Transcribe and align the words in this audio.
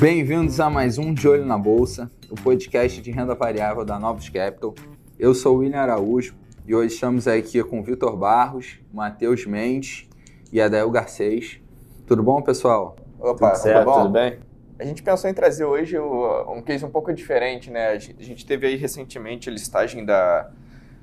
Bem-vindos 0.00 0.60
a 0.60 0.70
mais 0.70 0.96
um 0.96 1.12
De 1.12 1.26
Olho 1.26 1.44
na 1.44 1.58
Bolsa, 1.58 2.08
o 2.30 2.36
podcast 2.36 3.02
de 3.02 3.10
renda 3.10 3.34
variável 3.34 3.84
da 3.84 3.98
Novos 3.98 4.28
Capital. 4.28 4.76
Eu 5.18 5.34
sou 5.34 5.56
o 5.56 5.58
William 5.58 5.80
Araújo 5.80 6.36
e 6.64 6.72
hoje 6.72 6.94
estamos 6.94 7.26
aqui 7.26 7.64
com 7.64 7.82
Vitor 7.82 8.16
Barros, 8.16 8.78
Matheus 8.94 9.44
Mendes 9.44 10.08
e 10.52 10.60
Adael 10.60 10.88
Garcês. 10.92 11.60
Tudo 12.06 12.22
bom, 12.22 12.40
pessoal? 12.42 12.94
Opa, 13.18 13.50
tudo 13.50 13.60
certo, 13.60 13.86
tudo, 13.86 14.02
tudo 14.02 14.10
bem? 14.10 14.38
A 14.78 14.84
gente 14.84 15.02
pensou 15.02 15.28
em 15.28 15.34
trazer 15.34 15.64
hoje 15.64 15.98
um 15.98 16.62
case 16.62 16.84
um 16.84 16.90
pouco 16.90 17.12
diferente, 17.12 17.70
né? 17.70 17.88
A 17.88 17.98
gente 17.98 18.46
teve 18.46 18.66
aí 18.66 18.76
recentemente 18.76 19.48
a 19.48 19.52
listagem 19.52 20.04
da, 20.04 20.50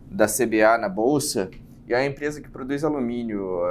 da 0.10 0.28
CBA 0.28 0.78
na 0.80 0.88
Bolsa 0.88 1.50
e 1.88 1.94
é 1.94 1.98
a 1.98 2.06
empresa 2.06 2.42
que 2.42 2.50
produz 2.50 2.84
alumínio, 2.84 3.62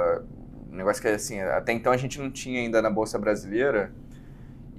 um 0.71 0.75
negócio 0.75 1.01
que 1.01 1.07
assim, 1.07 1.39
até 1.41 1.73
então 1.73 1.91
a 1.91 1.97
gente 1.97 2.19
não 2.19 2.31
tinha 2.31 2.59
ainda 2.59 2.81
na 2.81 2.89
Bolsa 2.89 3.19
Brasileira, 3.19 3.91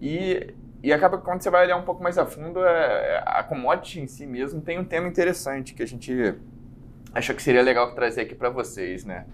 e, 0.00 0.54
e 0.82 0.92
acaba 0.92 1.18
que 1.18 1.24
quando 1.24 1.42
você 1.42 1.50
vai 1.50 1.64
olhar 1.64 1.76
um 1.76 1.84
pouco 1.84 2.02
mais 2.02 2.18
a 2.18 2.26
fundo, 2.26 2.64
é, 2.64 3.22
a 3.26 3.42
commodity 3.42 4.00
em 4.00 4.06
si 4.06 4.26
mesmo 4.26 4.60
tem 4.60 4.78
um 4.78 4.84
tema 4.84 5.08
interessante 5.08 5.74
que 5.74 5.82
a 5.82 5.86
gente 5.86 6.34
achou 7.12 7.34
que 7.34 7.42
seria 7.42 7.62
legal 7.62 7.94
trazer 7.94 8.22
aqui 8.22 8.34
para 8.34 8.50
vocês, 8.50 9.04
né? 9.04 9.26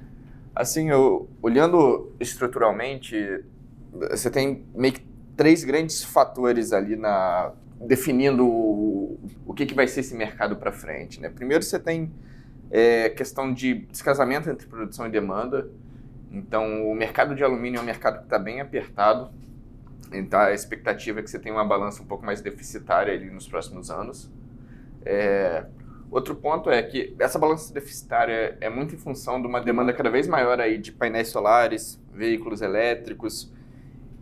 Assim, 0.54 0.90
eu, 0.90 1.28
olhando 1.40 2.12
estruturalmente, 2.20 3.44
você 3.92 4.30
tem 4.30 4.64
meio 4.74 4.94
que 4.94 5.11
três 5.36 5.64
grandes 5.64 6.02
fatores 6.02 6.72
ali 6.72 6.96
na 6.96 7.52
definindo 7.80 8.46
o, 8.46 9.18
o 9.44 9.54
que, 9.54 9.66
que 9.66 9.74
vai 9.74 9.88
ser 9.88 10.00
esse 10.00 10.14
mercado 10.14 10.56
para 10.56 10.70
frente, 10.70 11.20
né? 11.20 11.28
Primeiro, 11.28 11.64
você 11.64 11.78
tem 11.78 12.12
é, 12.70 13.08
questão 13.10 13.52
de 13.52 13.74
descasamento 13.90 14.48
entre 14.48 14.66
produção 14.66 15.06
e 15.06 15.10
demanda. 15.10 15.68
Então, 16.30 16.90
o 16.90 16.94
mercado 16.94 17.34
de 17.34 17.44
alumínio 17.44 17.78
é 17.78 17.82
um 17.82 17.84
mercado 17.84 18.18
que 18.18 18.24
está 18.24 18.38
bem 18.38 18.60
apertado. 18.60 19.30
Então, 20.12 20.40
a 20.40 20.52
expectativa 20.52 21.20
é 21.20 21.22
que 21.22 21.30
você 21.30 21.38
tenha 21.38 21.54
uma 21.54 21.64
balança 21.64 22.02
um 22.02 22.06
pouco 22.06 22.24
mais 22.24 22.40
deficitária 22.40 23.12
ali 23.12 23.30
nos 23.30 23.48
próximos 23.48 23.90
anos. 23.90 24.30
É, 25.04 25.66
outro 26.10 26.34
ponto 26.34 26.70
é 26.70 26.82
que 26.82 27.14
essa 27.18 27.38
balança 27.38 27.74
deficitária 27.74 28.56
é 28.60 28.70
muito 28.70 28.94
em 28.94 28.98
função 28.98 29.40
de 29.40 29.46
uma 29.46 29.60
demanda 29.60 29.92
cada 29.92 30.08
vez 30.08 30.28
maior 30.28 30.60
aí 30.60 30.78
de 30.78 30.92
painéis 30.92 31.28
solares, 31.28 32.00
veículos 32.14 32.62
elétricos. 32.62 33.52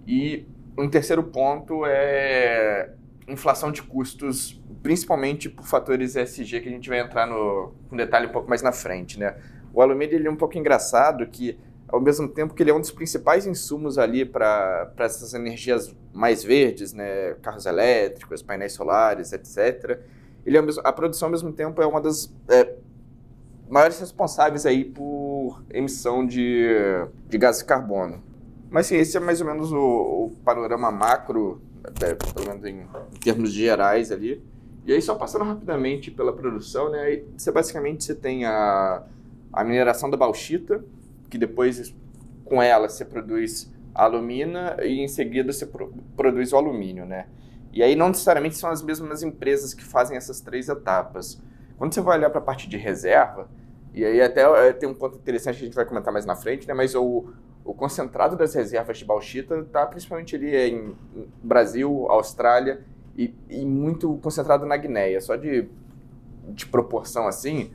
E 0.06 0.46
um 0.76 0.88
terceiro 0.88 1.22
ponto 1.22 1.84
é 1.86 2.92
inflação 3.28 3.70
de 3.70 3.82
custos, 3.82 4.60
principalmente 4.82 5.48
por 5.48 5.64
fatores 5.66 6.16
ESG, 6.16 6.60
que 6.60 6.68
a 6.68 6.72
gente 6.72 6.88
vai 6.88 7.00
entrar 7.00 7.26
no, 7.26 7.72
com 7.88 7.96
detalhe 7.96 8.26
um 8.26 8.30
pouco 8.30 8.48
mais 8.48 8.62
na 8.62 8.72
frente. 8.72 9.18
Né? 9.18 9.36
O 9.72 9.80
alumínio 9.80 10.16
ele 10.16 10.26
é 10.26 10.30
um 10.30 10.36
pouco 10.36 10.58
engraçado 10.58 11.26
que 11.26 11.58
ao 11.88 12.00
mesmo 12.00 12.28
tempo 12.28 12.54
que 12.54 12.62
ele 12.62 12.70
é 12.70 12.74
um 12.74 12.80
dos 12.80 12.92
principais 12.92 13.46
insumos 13.46 13.98
ali 13.98 14.24
para 14.24 14.92
essas 14.98 15.34
energias 15.34 15.94
mais 16.12 16.42
verdes, 16.42 16.92
né, 16.92 17.34
carros 17.42 17.66
elétricos, 17.66 18.42
painéis 18.42 18.72
solares, 18.72 19.32
etc. 19.32 19.98
Ele 20.46 20.56
é 20.56 20.62
mesmo, 20.62 20.82
a 20.84 20.92
produção 20.92 21.26
ao 21.26 21.30
mesmo 21.30 21.52
tempo 21.52 21.82
é 21.82 21.86
uma 21.86 22.00
das 22.00 22.32
é, 22.48 22.74
maiores 23.68 23.98
responsáveis 23.98 24.66
aí 24.66 24.84
por 24.84 25.62
emissão 25.70 26.24
de, 26.24 26.68
de 27.28 27.38
gás 27.38 27.58
de 27.58 27.64
carbono. 27.64 28.22
Mas 28.70 28.86
sim, 28.86 28.96
esse 28.96 29.16
é 29.16 29.20
mais 29.20 29.40
ou 29.40 29.46
menos 29.46 29.72
o, 29.72 29.76
o 29.76 30.32
panorama 30.44 30.90
macro, 30.92 31.60
é, 32.02 32.14
pelo 32.14 32.46
menos 32.46 32.64
em, 32.64 32.82
em, 32.82 33.18
termos 33.18 33.52
gerais 33.52 34.12
ali. 34.12 34.42
E 34.86 34.92
aí 34.92 35.02
só 35.02 35.14
passando 35.14 35.44
rapidamente 35.44 36.10
pela 36.10 36.32
produção, 36.32 36.88
né, 36.88 37.00
aí 37.00 37.24
você 37.36 37.50
basicamente 37.50 38.04
você 38.04 38.14
tem 38.14 38.44
a, 38.44 39.02
a 39.52 39.64
mineração 39.64 40.08
da 40.08 40.16
bauxita, 40.16 40.84
que 41.28 41.36
depois 41.36 41.94
com 42.44 42.62
ela 42.62 42.88
você 42.88 43.04
produz 43.04 43.70
a 43.94 44.04
alumina 44.04 44.76
e 44.82 45.00
em 45.00 45.08
seguida 45.08 45.52
você 45.52 45.66
pro, 45.66 45.92
produz 46.16 46.52
o 46.52 46.56
alumínio, 46.56 47.04
né? 47.04 47.26
E 47.72 47.82
aí 47.82 47.94
não 47.94 48.08
necessariamente 48.08 48.56
são 48.56 48.70
as 48.70 48.82
mesmas 48.82 49.22
empresas 49.22 49.74
que 49.74 49.84
fazem 49.84 50.16
essas 50.16 50.40
três 50.40 50.68
etapas. 50.68 51.40
Quando 51.76 51.94
você 51.94 52.00
vai 52.00 52.18
olhar 52.18 52.30
para 52.30 52.40
a 52.40 52.42
parte 52.42 52.68
de 52.68 52.76
reserva, 52.76 53.48
e 53.94 54.04
aí 54.04 54.20
até 54.20 54.42
é, 54.68 54.72
tem 54.72 54.88
um 54.88 54.94
ponto 54.94 55.16
interessante 55.16 55.56
que 55.56 55.62
a 55.62 55.66
gente 55.66 55.74
vai 55.74 55.84
comentar 55.84 56.12
mais 56.12 56.24
na 56.24 56.34
frente, 56.34 56.66
né? 56.66 56.74
Mas 56.74 56.94
o, 56.94 57.32
o 57.70 57.74
concentrado 57.74 58.36
das 58.36 58.52
reservas 58.52 58.98
de 58.98 59.04
bauxita 59.04 59.58
está 59.60 59.86
principalmente 59.86 60.34
ali 60.34 60.56
em 60.56 60.92
Brasil, 61.40 62.06
Austrália 62.10 62.80
e, 63.16 63.32
e 63.48 63.64
muito 63.64 64.12
concentrado 64.16 64.66
na 64.66 64.76
Guiné. 64.76 65.20
Só 65.20 65.36
de, 65.36 65.68
de 66.48 66.66
proporção 66.66 67.28
assim, 67.28 67.70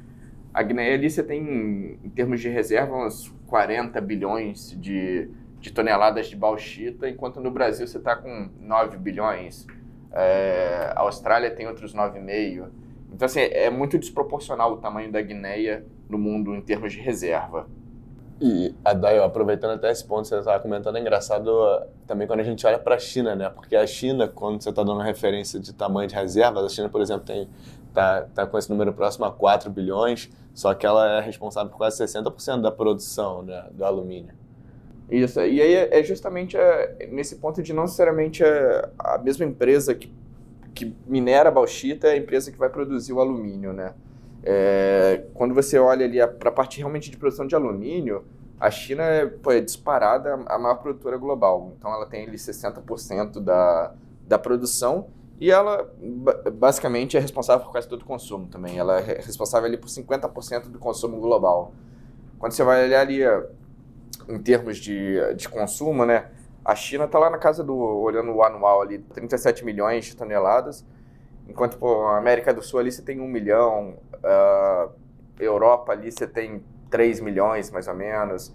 a 0.53 0.61
Guiné 0.61 0.93
ali 0.93 1.09
você 1.09 1.23
tem, 1.23 1.97
em 2.03 2.09
termos 2.09 2.41
de 2.41 2.49
reserva, 2.49 2.93
uns 2.93 3.33
40 3.47 4.01
bilhões 4.01 4.77
de, 4.77 5.29
de 5.61 5.71
toneladas 5.71 6.27
de 6.27 6.35
bauxita, 6.35 7.09
enquanto 7.09 7.39
no 7.39 7.49
Brasil 7.49 7.87
você 7.87 7.97
está 7.97 8.17
com 8.17 8.49
9 8.59 8.97
bilhões. 8.97 9.65
É, 10.11 10.91
a 10.93 11.03
Austrália 11.03 11.49
tem 11.51 11.67
outros 11.67 11.95
9,5. 11.95 12.67
Então, 13.13 13.25
assim, 13.25 13.39
é 13.39 13.69
muito 13.69 13.97
desproporcional 13.97 14.73
o 14.73 14.77
tamanho 14.77 15.09
da 15.09 15.21
Guiné 15.21 15.83
no 16.09 16.17
mundo 16.17 16.53
em 16.53 16.59
termos 16.59 16.91
de 16.91 16.99
reserva. 16.99 17.65
E, 18.39 18.75
Adaio, 18.83 19.23
aproveitando 19.23 19.71
até 19.71 19.89
esse 19.89 20.03
ponto 20.03 20.23
que 20.23 20.29
você 20.29 20.39
estava 20.39 20.59
comentando, 20.59 20.97
é 20.97 20.99
engraçado 20.99 21.51
também 22.05 22.27
quando 22.27 22.41
a 22.41 22.43
gente 22.43 22.65
olha 22.67 22.77
para 22.77 22.95
a 22.95 22.99
China, 22.99 23.33
né? 23.33 23.49
Porque 23.49 23.75
a 23.75 23.87
China, 23.87 24.27
quando 24.27 24.61
você 24.61 24.69
está 24.69 24.83
dando 24.83 24.99
referência 24.99 25.57
de 25.59 25.73
tamanho 25.73 26.07
de 26.07 26.15
reservas, 26.15 26.65
a 26.65 26.69
China, 26.69 26.89
por 26.89 27.01
exemplo, 27.01 27.25
tem 27.25 27.47
tá, 27.93 28.27
tá 28.33 28.45
com 28.45 28.57
esse 28.57 28.69
número 28.69 28.93
próximo 28.93 29.25
a 29.25 29.31
4 29.31 29.69
bilhões, 29.71 30.29
só 30.53 30.73
que 30.73 30.85
ela 30.85 31.17
é 31.17 31.21
responsável 31.21 31.71
por 31.71 31.77
quase 31.77 32.03
60% 32.03 32.61
da 32.61 32.71
produção 32.71 33.41
né, 33.41 33.67
do 33.71 33.85
alumínio. 33.85 34.33
Isso, 35.09 35.39
e 35.39 35.61
aí 35.61 35.73
é 35.73 36.03
justamente 36.03 36.57
é, 36.57 37.07
nesse 37.11 37.37
ponto 37.37 37.61
de 37.61 37.71
não 37.71 37.83
necessariamente 37.83 38.43
é 38.43 38.89
a 38.97 39.17
mesma 39.17 39.45
empresa 39.45 39.93
que, 39.93 40.11
que 40.73 40.95
minera 41.05 41.49
a 41.49 41.51
bauxita 41.51 42.07
é 42.07 42.11
a 42.13 42.17
empresa 42.17 42.51
que 42.51 42.57
vai 42.57 42.69
produzir 42.69 43.13
o 43.13 43.19
alumínio, 43.21 43.71
né? 43.71 43.93
É, 44.45 45.25
quando 45.33 45.55
você 45.55 45.79
olha 45.79 46.05
ali 46.05 46.25
para 46.37 46.49
a 46.49 46.51
parte 46.51 46.77
realmente 46.77 47.09
de 47.09 47.17
produção 47.17 47.47
de 47.47 47.55
alumínio, 47.55 48.23
a 48.59 48.69
China 48.69 49.03
é, 49.03 49.25
pô, 49.25 49.51
é 49.51 49.59
disparada 49.59 50.35
a 50.45 50.57
maior 50.59 50.75
produtora 50.75 51.17
global. 51.17 51.73
Então 51.77 51.91
ela 51.91 52.05
tem 52.05 52.27
ali 52.27 52.37
60% 52.37 53.39
da, 53.41 53.93
da 54.27 54.37
produção 54.37 55.07
e 55.39 55.51
ela, 55.51 55.91
basicamente, 56.53 57.17
é 57.17 57.19
responsável 57.19 57.65
por 57.65 57.71
quase 57.71 57.87
todo 57.87 58.03
o 58.03 58.05
consumo 58.05 58.47
também. 58.47 58.77
Ela 58.77 58.99
é 58.99 59.19
responsável 59.19 59.67
ali 59.67 59.77
por 59.77 59.89
50% 59.89 60.69
do 60.69 60.79
consumo 60.79 61.19
global. 61.19 61.73
Quando 62.39 62.53
você 62.53 62.63
vai 62.63 62.85
olhar 62.85 63.01
ali 63.01 63.21
em 64.29 64.39
termos 64.39 64.77
de, 64.77 65.17
de 65.35 65.49
consumo, 65.49 66.05
né? 66.05 66.31
A 66.63 66.73
China 66.73 67.03
está 67.05 67.19
lá 67.19 67.29
na 67.29 67.37
casa 67.37 67.63
do, 67.63 67.75
olhando 67.75 68.31
o 68.31 68.41
anual 68.41 68.81
ali, 68.81 68.99
37 68.99 69.63
milhões 69.65 70.05
de 70.05 70.15
toneladas, 70.15 70.85
enquanto 71.47 71.77
pô, 71.77 72.07
América 72.07 72.53
do 72.53 72.61
Sul 72.61 72.79
ali 72.79 72.91
você 72.91 73.01
tem 73.01 73.19
1 73.19 73.27
milhão, 73.27 73.97
uh, 74.15 74.91
Europa 75.39 75.91
ali 75.91 76.11
você 76.11 76.27
tem 76.27 76.63
3 76.89 77.19
milhões 77.19 77.71
mais 77.71 77.87
ou 77.87 77.95
menos, 77.95 78.53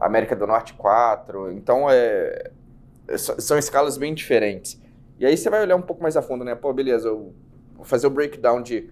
América 0.00 0.34
do 0.34 0.46
Norte 0.46 0.74
4, 0.74 1.52
então 1.52 1.88
é, 1.88 2.50
são 3.16 3.58
escalas 3.58 3.96
bem 3.96 4.14
diferentes. 4.14 4.80
E 5.18 5.26
aí 5.26 5.36
você 5.36 5.48
vai 5.48 5.62
olhar 5.62 5.76
um 5.76 5.82
pouco 5.82 6.02
mais 6.02 6.16
a 6.16 6.22
fundo, 6.22 6.44
né? 6.44 6.54
Pô, 6.54 6.72
beleza, 6.72 7.08
eu 7.08 7.32
vou 7.76 7.84
fazer 7.84 8.06
o 8.06 8.10
breakdown 8.10 8.62
de. 8.62 8.90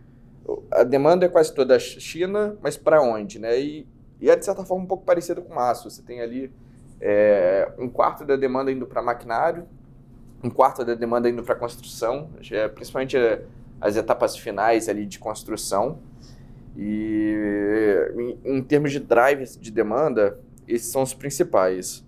A 0.71 0.84
demanda 0.84 1.27
é 1.27 1.28
quase 1.28 1.53
toda 1.55 1.78
China, 1.78 2.56
mas 2.62 2.77
para 2.77 3.03
onde, 3.03 3.39
né? 3.39 3.59
E, 3.59 3.89
e 4.21 4.31
é 4.31 4.37
de 4.37 4.44
certa 4.44 4.65
forma 4.65 4.84
um 4.84 4.87
pouco 4.87 5.05
parecido 5.05 5.43
com 5.43 5.55
o 5.55 5.59
aço. 5.59 5.91
Você 5.91 6.03
tem 6.03 6.21
ali 6.21 6.53
é, 7.00 7.72
um 7.78 7.89
quarto 7.89 8.25
da 8.25 8.37
demanda 8.37 8.71
indo 8.71 8.87
para 8.87 9.03
maquinário, 9.03 9.66
um 10.43 10.51
quarto 10.51 10.84
da 10.84 10.95
demanda 10.95 11.28
indo 11.28 11.43
para 11.43 11.55
construção, 11.55 12.31
é, 12.51 12.69
principalmente 12.69 13.17
é, 13.17 13.45
as 13.81 13.97
etapas 13.97 14.37
finais 14.37 14.89
ali 14.89 15.06
de 15.06 15.19
construção. 15.19 15.99
E 16.77 17.34
em, 18.45 18.57
em 18.57 18.63
termos 18.63 18.92
de 18.92 19.01
drivers 19.01 19.59
de 19.60 19.71
demanda, 19.71 20.39
esses 20.66 20.91
são 20.91 21.03
os 21.03 21.13
principais. 21.13 22.04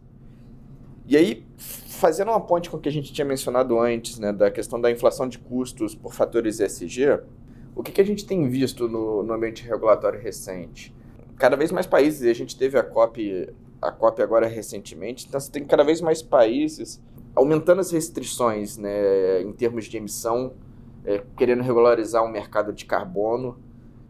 E 1.07 1.17
aí, 1.17 1.45
fazendo 1.57 2.31
uma 2.31 2.41
ponte 2.41 2.71
com 2.71 2.77
o 2.77 2.81
que 2.81 2.89
a 2.89 2.93
gente 2.93 3.13
tinha 3.13 3.25
mencionado 3.25 3.79
antes, 3.79 4.19
né, 4.19 4.33
da 4.33 4.51
questão 4.51 4.81
da 4.81 4.91
inflação 4.91 5.29
de 5.29 5.39
custos 5.39 5.95
por 5.95 6.15
fatores 6.15 6.61
ESG, 6.61 7.21
o 7.75 7.83
que, 7.83 7.91
que 7.91 8.01
a 8.01 8.05
gente 8.05 8.25
tem 8.25 8.49
visto 8.49 8.89
no, 8.89 9.23
no 9.23 9.33
ambiente 9.33 9.65
regulatório 9.65 10.21
recente? 10.21 10.95
Cada 11.37 11.57
vez 11.57 11.73
mais 11.73 11.87
países, 11.87 12.29
a 12.29 12.33
gente 12.33 12.57
teve 12.57 12.79
a 12.79 12.83
COP, 12.83 13.53
a 13.81 13.91
COP 13.91 14.23
agora 14.23 14.47
recentemente, 14.47 15.27
então 15.27 15.41
você 15.41 15.51
tem 15.51 15.65
cada 15.65 15.83
vez 15.83 16.01
mais 16.01 16.23
países 16.23 17.01
aumentando 17.35 17.81
as 17.81 17.91
restrições 17.91 18.77
né, 18.77 19.43
em 19.43 19.53
termos 19.53 19.87
de 19.87 19.97
emissão, 19.97 20.53
é, 21.05 21.23
querendo 21.37 21.63
regularizar 21.63 22.25
o 22.25 22.29
mercado 22.29 22.73
de 22.73 22.85
carbono, 22.85 23.59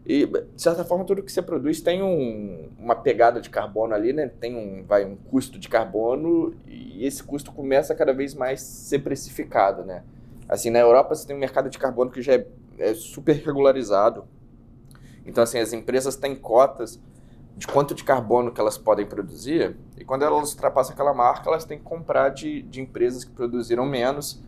e, 0.05 0.25
de 0.25 0.61
certa 0.61 0.83
forma, 0.83 1.05
tudo 1.05 1.23
que 1.23 1.31
você 1.31 1.41
produz 1.41 1.79
tem 1.79 2.03
um, 2.03 2.69
uma 2.77 2.95
pegada 2.95 3.39
de 3.39 3.49
carbono 3.49 3.93
ali, 3.93 4.11
né? 4.11 4.27
Tem 4.27 4.53
um, 4.53 4.83
vai, 4.83 5.05
um 5.05 5.15
custo 5.15 5.57
de 5.57 5.69
carbono 5.69 6.53
e 6.67 7.05
esse 7.05 7.23
custo 7.23 7.53
começa 7.53 7.93
a 7.93 7.95
cada 7.95 8.13
vez 8.13 8.33
mais 8.33 8.61
ser 8.61 8.99
precificado, 8.99 9.85
né? 9.85 10.03
Assim, 10.47 10.69
na 10.69 10.79
Europa 10.79 11.15
você 11.15 11.25
tem 11.25 11.35
um 11.35 11.39
mercado 11.39 11.69
de 11.69 11.79
carbono 11.79 12.11
que 12.11 12.21
já 12.21 12.33
é, 12.33 12.45
é 12.77 12.93
super 12.93 13.33
regularizado. 13.45 14.25
Então, 15.25 15.41
assim, 15.41 15.57
as 15.57 15.71
empresas 15.71 16.17
têm 16.17 16.35
cotas 16.35 16.99
de 17.55 17.67
quanto 17.67 17.93
de 17.93 18.03
carbono 18.03 18.51
que 18.51 18.59
elas 18.59 18.77
podem 18.77 19.05
produzir, 19.05 19.75
e 19.97 20.03
quando 20.03 20.23
elas 20.23 20.51
ultrapassam 20.51 20.93
aquela 20.93 21.13
marca, 21.13 21.49
elas 21.49 21.65
têm 21.65 21.77
que 21.77 21.83
comprar 21.83 22.29
de, 22.29 22.61
de 22.63 22.81
empresas 22.81 23.23
que 23.23 23.31
produziram 23.31 23.85
menos, 23.85 24.41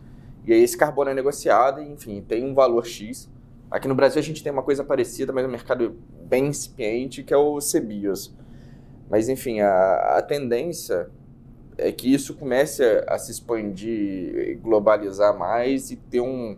e 0.44 0.52
aí 0.52 0.62
esse 0.62 0.76
carbono 0.76 1.10
é 1.10 1.14
negociado, 1.14 1.80
e, 1.80 1.88
enfim, 1.88 2.20
tem 2.20 2.44
um 2.44 2.54
valor 2.54 2.86
X. 2.86 3.28
Aqui 3.70 3.88
no 3.88 3.94
Brasil 3.94 4.20
a 4.20 4.22
gente 4.22 4.42
tem 4.42 4.52
uma 4.52 4.62
coisa 4.62 4.84
parecida, 4.84 5.32
mas 5.32 5.44
um 5.44 5.48
mercado 5.48 5.96
bem 6.24 6.46
incipiente, 6.46 7.22
que 7.22 7.32
é 7.32 7.36
o 7.36 7.58
CBIOS. 7.58 8.34
Mas, 9.08 9.28
enfim, 9.28 9.60
a, 9.60 10.16
a 10.18 10.22
tendência 10.22 11.08
é 11.78 11.92
que 11.92 12.12
isso 12.12 12.34
comece 12.34 12.82
a, 12.82 13.14
a 13.14 13.18
se 13.18 13.30
expandir, 13.30 14.58
globalizar 14.60 15.36
mais 15.36 15.90
e 15.90 15.96
ter 15.96 16.20
um, 16.20 16.56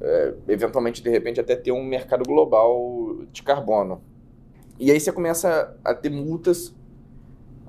é, 0.00 0.34
eventualmente, 0.48 1.02
de 1.02 1.10
repente, 1.10 1.40
até 1.40 1.56
ter 1.56 1.72
um 1.72 1.82
mercado 1.82 2.24
global 2.24 3.24
de 3.32 3.42
carbono. 3.42 4.02
E 4.78 4.90
aí 4.90 4.98
você 4.98 5.12
começa 5.12 5.76
a 5.84 5.94
ter 5.94 6.10
multas 6.10 6.74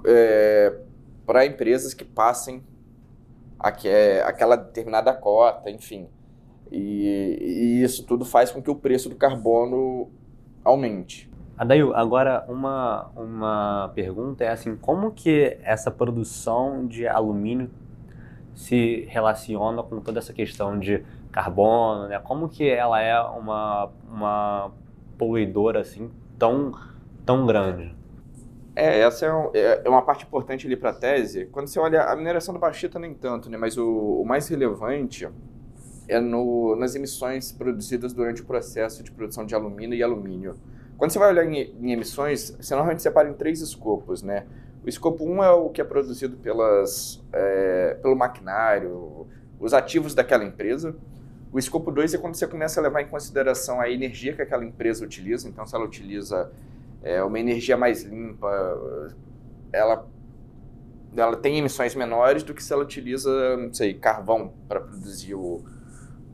é, 0.05 0.75
para 1.25 1.45
empresas 1.45 1.93
que 1.93 2.03
passem 2.03 2.63
aqu 3.59 3.87
aquela 4.25 4.55
determinada 4.55 5.13
cota, 5.13 5.69
enfim. 5.69 6.07
E, 6.71 7.37
e, 7.39 7.83
isso 7.83 8.03
tudo 8.05 8.25
faz 8.25 8.51
com 8.51 8.61
que 8.61 8.69
o 8.69 8.75
preço 8.75 9.07
do 9.07 9.15
carbono 9.15 10.09
aumente. 10.63 11.29
Adail, 11.57 11.95
agora 11.95 12.43
uma, 12.49 13.11
uma 13.15 13.91
pergunta 13.95 14.43
é 14.43 14.49
assim, 14.49 14.75
como 14.75 15.11
que 15.11 15.57
essa 15.63 15.89
produção 15.89 16.85
de 16.85 17.07
alumínio 17.07 17.69
se 18.53 19.05
relaciona 19.09 19.83
com 19.83 20.01
toda 20.01 20.19
essa 20.19 20.33
questão 20.33 20.77
de 20.79 21.03
carbono, 21.31 22.07
né? 22.07 22.19
Como 22.19 22.49
que 22.49 22.67
ela 22.67 23.01
é 23.01 23.19
uma, 23.21 23.89
uma 24.09 24.71
poluidora 25.17 25.81
assim 25.81 26.09
tão, 26.37 26.73
tão 27.25 27.45
grande? 27.45 27.95
É, 28.75 28.99
essa 28.99 29.25
é, 29.25 29.33
um, 29.33 29.51
é, 29.53 29.81
é 29.85 29.89
uma 29.89 30.01
parte 30.01 30.25
importante 30.25 30.67
ali 30.67 30.75
para 30.75 30.89
a 30.89 30.93
tese. 30.93 31.45
Quando 31.45 31.67
você 31.67 31.79
olha 31.79 32.03
a 32.03 32.15
mineração 32.15 32.53
do 32.53 32.59
bauxita 32.59 32.99
nem 32.99 33.13
tanto, 33.13 33.49
né? 33.49 33.57
Mas 33.57 33.77
o, 33.77 34.21
o 34.21 34.25
mais 34.25 34.47
relevante 34.49 35.27
é 36.07 36.19
no, 36.19 36.75
nas 36.75 36.93
emissões 36.93 37.51
produzidas 37.51 38.13
durante 38.13 38.41
o 38.41 38.45
processo 38.45 39.01
de 39.01 39.11
produção 39.11 39.45
de 39.45 39.55
alumínio 39.55 39.97
e 39.97 40.03
alumínio. 40.03 40.55
Quando 40.97 41.11
você 41.11 41.19
vai 41.19 41.29
olhar 41.29 41.45
em, 41.45 41.73
em 41.81 41.91
emissões, 41.93 42.51
você 42.51 42.73
normalmente 42.73 43.01
separa 43.01 43.29
em 43.29 43.33
três 43.33 43.61
escopos, 43.61 44.21
né? 44.21 44.45
O 44.85 44.89
escopo 44.89 45.23
1 45.23 45.31
um 45.31 45.43
é 45.43 45.51
o 45.51 45.69
que 45.69 45.81
é 45.81 45.83
produzido 45.83 46.37
pelas, 46.37 47.23
é, 47.33 47.97
pelo 48.01 48.15
maquinário, 48.15 49.25
os 49.59 49.73
ativos 49.73 50.13
daquela 50.13 50.43
empresa. 50.43 50.95
O 51.51 51.57
escopo 51.57 51.91
2 51.91 52.13
é 52.13 52.17
quando 52.17 52.35
você 52.35 52.45
começa 52.45 52.79
a 52.79 52.83
levar 52.83 53.01
em 53.01 53.07
consideração 53.07 53.81
a 53.81 53.89
energia 53.89 54.33
que 54.33 54.41
aquela 54.41 54.63
empresa 54.63 55.03
utiliza. 55.03 55.49
Então, 55.49 55.65
se 55.65 55.73
ela 55.73 55.85
utiliza 55.85 56.51
é, 57.05 57.23
uma 57.23 57.39
energia 57.39 57.77
mais 57.77 58.01
limpa, 58.01 58.49
ela, 59.71 60.07
ela 61.15 61.37
tem 61.37 61.59
emissões 61.59 61.93
menores 61.93 62.41
do 62.41 62.51
que 62.51 62.63
se 62.63 62.73
ela 62.73 62.81
utiliza, 62.81 63.55
não 63.57 63.71
sei, 63.71 63.93
carvão 63.93 64.51
para 64.67 64.81
produzir 64.81 65.35
o, 65.35 65.63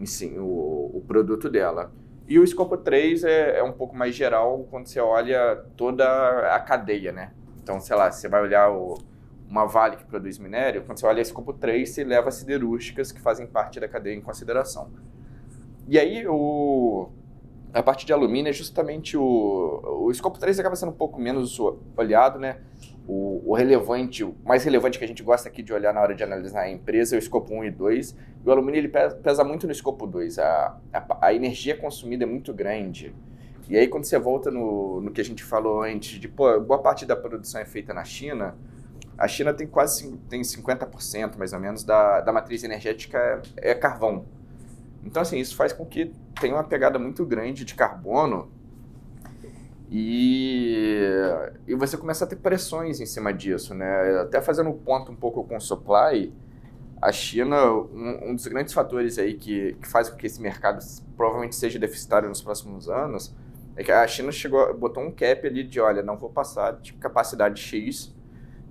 sim, 0.06 0.40
o, 0.40 0.90
o, 0.94 1.04
produto 1.06 1.50
dela. 1.50 1.92
E 2.26 2.40
o 2.40 2.44
escopo 2.44 2.78
3 2.78 3.26
é, 3.26 3.60
é 3.60 3.64
um 3.64 3.74
pouco 3.74 3.98
mais 3.98 4.16
geral 4.16 4.66
quando 4.72 4.88
você 4.88 5.02
olha 5.02 5.62
toda 5.76 6.06
a 6.56 6.60
cadeia, 6.62 7.12
né? 7.12 7.34
Então, 7.62 7.82
sei 7.82 7.98
lá, 7.98 8.10
você 8.10 8.30
vai 8.30 8.42
olhar 8.42 8.72
o, 8.72 8.98
uma 9.50 9.66
Vale 9.66 9.98
que 9.98 10.06
produz 10.06 10.40
minério, 10.40 10.84
quando 10.84 10.98
você 11.00 11.06
olha 11.06 11.20
escopo 11.20 11.52
3, 11.52 11.90
você 11.90 12.06
leva 12.06 12.32
siderúrgicas 12.32 13.12
que 13.12 13.20
fazem 13.20 13.46
parte 13.46 13.78
da 13.78 13.90
cadeia 13.90 14.16
em 14.16 14.22
consideração. 14.22 14.90
E 15.86 16.00
aí, 16.00 16.26
o, 16.26 17.10
a 17.74 17.82
parte 17.82 18.06
de 18.06 18.12
alumínio 18.12 18.50
é 18.50 18.54
justamente 18.54 19.16
o. 19.18 20.02
O 20.04 20.12
escopo 20.12 20.40
3 20.40 20.60
acaba 20.60 20.76
sendo 20.76 20.90
um 20.90 20.96
pouco 20.96 21.20
menos 21.20 21.58
olhado, 21.96 22.38
né? 22.38 22.58
O, 23.08 23.42
o, 23.46 23.54
relevante, 23.54 24.24
o 24.24 24.36
mais 24.46 24.64
relevante 24.64 24.98
que 25.00 25.06
a 25.06 25.08
gente 25.08 25.24
gosta 25.24 25.50
aqui 25.50 25.64
de 25.64 25.74
olhar 25.74 25.94
na 25.94 26.02
hora 26.02 26.14
de 26.14 26.24
analisar 26.24 26.62
a 26.62 26.70
empresa 26.70 27.16
é 27.16 27.18
o 27.18 27.20
escopo 27.20 27.54
1 27.54 27.66
e 27.66 27.72
2. 27.72 28.16
E 28.46 28.48
o 28.48 28.52
alumínio 28.52 28.80
ele 28.80 28.90
pesa, 28.90 29.44
muito 29.44 29.66
no 29.66 29.72
escopo 29.72 30.06
2. 30.06 30.40
A, 30.40 30.78
a, 30.94 31.18
a, 31.28 31.34
energia 31.34 31.76
consumida 31.76 32.24
é 32.24 32.28
muito 32.28 32.54
grande. 32.54 33.14
E 33.70 33.78
aí, 33.78 33.88
quando 33.88 34.04
você 34.04 34.20
volta 34.20 34.52
no, 34.52 35.02
no 35.02 35.12
que 35.12 35.22
a 35.22 35.24
gente 35.24 35.44
falou 35.44 35.82
antes, 35.84 36.20
de 36.20 36.28
pô, 36.28 36.60
boa 36.60 36.82
parte 36.82 37.06
da 37.06 37.16
produção 37.16 37.62
é 37.62 37.66
feita 37.66 37.94
na 37.94 38.04
China, 38.04 38.56
a 39.18 39.28
China 39.28 39.54
tem 39.54 39.68
quase 39.68 40.18
tem 40.30 40.42
50% 40.42 41.38
mais 41.38 41.54
ou 41.54 41.60
menos 41.60 41.84
da, 41.84 42.22
da 42.22 42.34
matriz 42.34 42.64
energética 42.64 43.42
é, 43.58 43.72
é 43.72 43.76
carvão. 43.76 44.26
Então, 45.04 45.22
assim, 45.22 45.40
isso 45.40 45.56
faz 45.56 45.74
com 45.74 45.86
que 45.86 46.14
tenha 46.40 46.56
uma 46.56 46.64
pegada 46.64 47.00
muito 47.00 47.26
grande 47.26 47.66
de 47.66 47.76
carbono 47.76 48.52
e, 49.90 51.04
e 51.68 51.76
você 51.76 51.98
começa 51.98 52.24
a 52.24 52.28
ter 52.28 52.38
pressões 52.38 53.00
em 53.02 53.06
cima 53.06 53.34
disso, 53.34 53.74
né? 53.74 54.22
Até 54.22 54.42
fazendo 54.42 54.72
ponto 54.72 55.12
um 55.12 55.16
pouco 55.16 55.44
com 55.44 55.58
o 55.58 55.62
supply, 55.62 56.34
a 57.02 57.12
China, 57.12 57.72
um, 57.72 58.30
um 58.30 58.36
dos 58.36 58.48
grandes 58.48 58.74
fatores 58.74 59.18
aí 59.18 59.34
que, 59.34 59.74
que 59.82 59.88
faz 59.88 60.10
com 60.10 60.16
que 60.16 60.28
esse 60.28 60.42
mercado 60.42 60.80
provavelmente 61.18 61.56
seja 61.56 61.80
deficitário 61.80 62.30
nos 62.30 62.42
próximos 62.42 62.88
anos 62.88 63.36
é 63.76 63.84
que 63.84 63.92
a 63.92 64.06
China 64.08 64.32
chegou, 64.32 64.74
botou 64.78 65.04
um 65.04 65.12
cap 65.12 65.46
ali 65.48 65.64
de, 65.64 65.80
olha, 65.80 66.04
não 66.04 66.18
vou 66.18 66.30
passar 66.30 66.74
de 66.74 66.94
capacidade 66.94 67.62
X, 67.62 68.14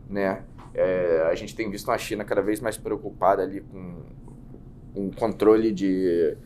né? 0.09 0.45
É, 0.73 1.27
a 1.31 1.35
gente 1.35 1.55
tem 1.55 1.69
visto 1.71 1.91
a 1.91 1.99
China 1.99 2.25
cada 2.25 2.43
vez 2.43 2.61
mais 2.61 2.77
preocupada 2.77 3.43
ali 3.43 3.61
com 3.61 4.03
um 4.95 5.11
controle 5.11 5.73
de, 5.73 6.37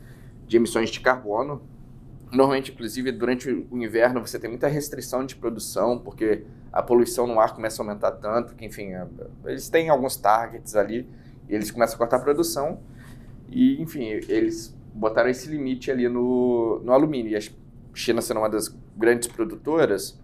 de 0.47 0.57
emissões 0.57 0.91
de 0.91 1.01
carbono. 1.01 1.63
Normalmente, 2.33 2.73
inclusive, 2.73 3.13
durante 3.13 3.49
o 3.49 3.83
inverno 3.83 4.21
você 4.21 4.39
tem 4.39 4.51
muita 4.51 4.67
restrição 4.67 5.25
de 5.25 5.37
produção, 5.37 5.99
porque 5.99 6.45
a 6.73 6.83
poluição 6.83 7.27
no 7.27 7.39
ar 7.39 7.55
começa 7.55 7.81
a 7.81 7.87
aumentar 7.87 8.11
tanto 8.13 8.55
que, 8.55 8.65
enfim, 8.65 8.91
eles 9.45 9.69
têm 9.69 9.89
alguns 9.89 10.17
targets 10.17 10.75
ali, 10.75 11.09
e 11.49 11.55
eles 11.55 11.71
começam 11.71 11.95
a 11.95 11.99
cortar 11.99 12.17
a 12.17 12.21
produção, 12.21 12.81
e, 13.49 13.81
enfim, 13.81 14.05
eles 14.29 14.75
botaram 14.93 15.31
esse 15.31 15.49
limite 15.49 15.91
ali 15.91 16.09
no, 16.09 16.81
no 16.83 16.93
alumínio. 16.93 17.33
E 17.33 17.37
a 17.37 17.41
China 17.93 18.21
sendo 18.21 18.41
uma 18.41 18.49
das 18.49 18.75
grandes 18.97 19.29
produtoras, 19.29 20.19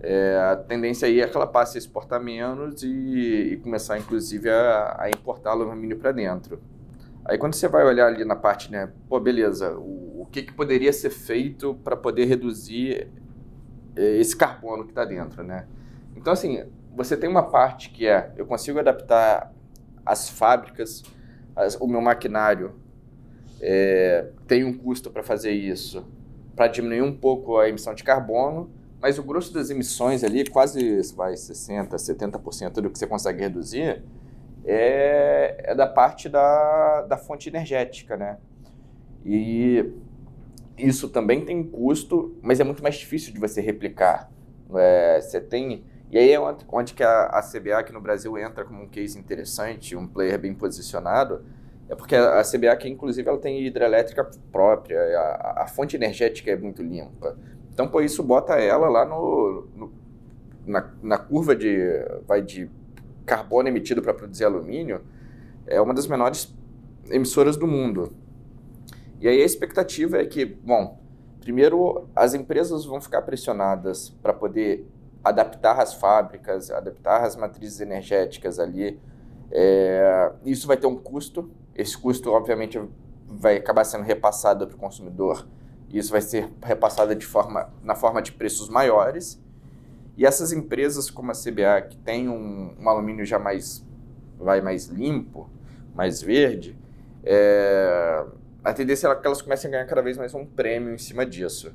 é, 0.00 0.36
a 0.52 0.56
tendência 0.56 1.08
aí 1.08 1.20
é 1.20 1.26
que 1.26 1.36
ela 1.36 1.46
passe 1.46 1.76
a 1.76 1.80
exportar 1.80 2.22
menos 2.22 2.82
e, 2.82 3.52
e 3.52 3.56
começar, 3.56 3.98
inclusive, 3.98 4.48
a, 4.48 4.96
a 5.00 5.10
importar 5.10 5.50
alumínio 5.50 5.98
para 5.98 6.12
dentro. 6.12 6.60
Aí 7.30 7.38
quando 7.38 7.54
você 7.54 7.68
vai 7.68 7.84
olhar 7.84 8.08
ali 8.08 8.24
na 8.24 8.34
parte, 8.34 8.72
né, 8.72 8.90
pô, 9.08 9.20
beleza, 9.20 9.78
o, 9.78 10.22
o 10.22 10.26
que, 10.26 10.42
que 10.42 10.52
poderia 10.52 10.92
ser 10.92 11.10
feito 11.10 11.76
para 11.84 11.96
poder 11.96 12.24
reduzir 12.24 13.06
é, 13.94 14.16
esse 14.16 14.36
carbono 14.36 14.82
que 14.82 14.90
está 14.90 15.04
dentro, 15.04 15.44
né? 15.44 15.68
Então, 16.16 16.32
assim, 16.32 16.64
você 16.92 17.16
tem 17.16 17.30
uma 17.30 17.44
parte 17.44 17.90
que 17.90 18.04
é, 18.04 18.32
eu 18.36 18.44
consigo 18.46 18.80
adaptar 18.80 19.54
as 20.04 20.28
fábricas, 20.28 21.04
as, 21.54 21.76
o 21.76 21.86
meu 21.86 22.00
maquinário, 22.00 22.74
é, 23.60 24.26
tem 24.48 24.64
um 24.64 24.76
custo 24.76 25.08
para 25.08 25.22
fazer 25.22 25.52
isso, 25.52 26.04
para 26.56 26.66
diminuir 26.66 27.02
um 27.02 27.16
pouco 27.16 27.58
a 27.58 27.68
emissão 27.68 27.94
de 27.94 28.02
carbono, 28.02 28.68
mas 29.00 29.20
o 29.20 29.22
grosso 29.22 29.54
das 29.54 29.70
emissões 29.70 30.24
ali, 30.24 30.44
quase 30.46 31.00
vai 31.14 31.34
60%, 31.34 31.90
70% 31.90 32.72
do 32.72 32.90
que 32.90 32.98
você 32.98 33.06
consegue 33.06 33.40
reduzir, 33.40 34.02
é, 34.64 35.56
é 35.64 35.74
da 35.74 35.86
parte 35.86 36.28
da, 36.28 37.02
da 37.02 37.16
fonte 37.16 37.48
energética, 37.48 38.16
né? 38.16 38.38
E 39.24 39.92
isso 40.76 41.08
também 41.08 41.44
tem 41.44 41.62
custo, 41.62 42.36
mas 42.42 42.60
é 42.60 42.64
muito 42.64 42.82
mais 42.82 42.96
difícil 42.96 43.32
de 43.32 43.38
você 43.38 43.60
replicar. 43.60 44.30
É, 44.74 45.20
você 45.20 45.40
tem... 45.40 45.84
E 46.10 46.18
aí 46.18 46.32
é 46.32 46.40
onde, 46.40 46.64
onde 46.70 46.94
que 46.94 47.02
a, 47.02 47.26
a, 47.26 47.40
CBA 47.40 47.78
aqui 47.78 47.92
no 47.92 48.00
Brasil 48.00 48.36
entra 48.36 48.64
como 48.64 48.82
um 48.82 48.88
case 48.88 49.18
interessante, 49.18 49.94
um 49.94 50.08
player 50.08 50.38
bem 50.38 50.52
posicionado, 50.52 51.44
é 51.88 51.94
porque 51.94 52.16
a, 52.16 52.40
a 52.40 52.42
CBA 52.42 52.72
aqui, 52.72 52.88
inclusive, 52.88 53.28
ela 53.28 53.38
tem 53.38 53.64
hidrelétrica 53.64 54.28
própria, 54.50 54.98
a, 55.18 55.62
a, 55.62 55.66
fonte 55.68 55.94
energética 55.94 56.50
é 56.50 56.56
muito 56.56 56.82
limpa. 56.82 57.38
Então, 57.72 57.86
por 57.86 58.02
isso, 58.02 58.22
bota 58.24 58.54
ela 58.54 58.88
lá 58.88 59.04
no, 59.04 59.68
no 59.76 59.92
na, 60.66 60.90
na 61.02 61.18
curva 61.18 61.54
de, 61.54 61.78
vai 62.26 62.42
de 62.42 62.70
carbono 63.30 63.68
emitido 63.68 64.02
para 64.02 64.12
produzir 64.12 64.44
alumínio 64.44 65.02
é 65.64 65.80
uma 65.80 65.94
das 65.94 66.08
menores 66.08 66.52
emissoras 67.08 67.56
do 67.56 67.64
mundo. 67.64 68.12
E 69.20 69.28
aí 69.28 69.40
a 69.40 69.44
expectativa 69.44 70.18
é 70.18 70.26
que, 70.26 70.44
bom, 70.44 71.00
primeiro 71.38 72.08
as 72.16 72.34
empresas 72.34 72.84
vão 72.84 73.00
ficar 73.00 73.22
pressionadas 73.22 74.10
para 74.20 74.32
poder 74.32 74.84
adaptar 75.22 75.78
as 75.80 75.94
fábricas, 75.94 76.72
adaptar 76.72 77.22
as 77.22 77.36
matrizes 77.36 77.80
energéticas 77.80 78.58
ali. 78.58 78.98
É, 79.52 80.32
isso 80.44 80.66
vai 80.66 80.76
ter 80.76 80.88
um 80.88 80.96
custo. 80.96 81.48
Esse 81.72 81.96
custo, 81.96 82.32
obviamente, 82.32 82.80
vai 83.28 83.58
acabar 83.58 83.84
sendo 83.84 84.02
repassado 84.02 84.66
para 84.66 84.76
o 84.76 84.78
consumidor. 84.78 85.46
Isso 85.88 86.10
vai 86.10 86.20
ser 86.20 86.50
repassado 86.62 87.14
de 87.14 87.26
forma, 87.26 87.70
na 87.84 87.94
forma 87.94 88.20
de 88.20 88.32
preços 88.32 88.68
maiores. 88.68 89.40
E 90.20 90.26
essas 90.26 90.52
empresas 90.52 91.10
como 91.10 91.30
a 91.30 91.34
CBA, 91.34 91.80
que 91.88 91.96
tem 91.96 92.28
um, 92.28 92.76
um 92.78 92.88
alumínio 92.90 93.24
já 93.24 93.38
mais, 93.38 93.82
vai 94.38 94.60
mais 94.60 94.84
limpo, 94.84 95.48
mais 95.94 96.20
verde, 96.20 96.78
é, 97.24 98.26
a 98.62 98.74
tendência 98.74 99.08
é 99.08 99.14
que 99.14 99.26
elas 99.26 99.40
comecem 99.40 99.68
a 99.68 99.72
ganhar 99.72 99.86
cada 99.86 100.02
vez 100.02 100.18
mais 100.18 100.34
um 100.34 100.44
prêmio 100.44 100.92
em 100.92 100.98
cima 100.98 101.24
disso. 101.24 101.74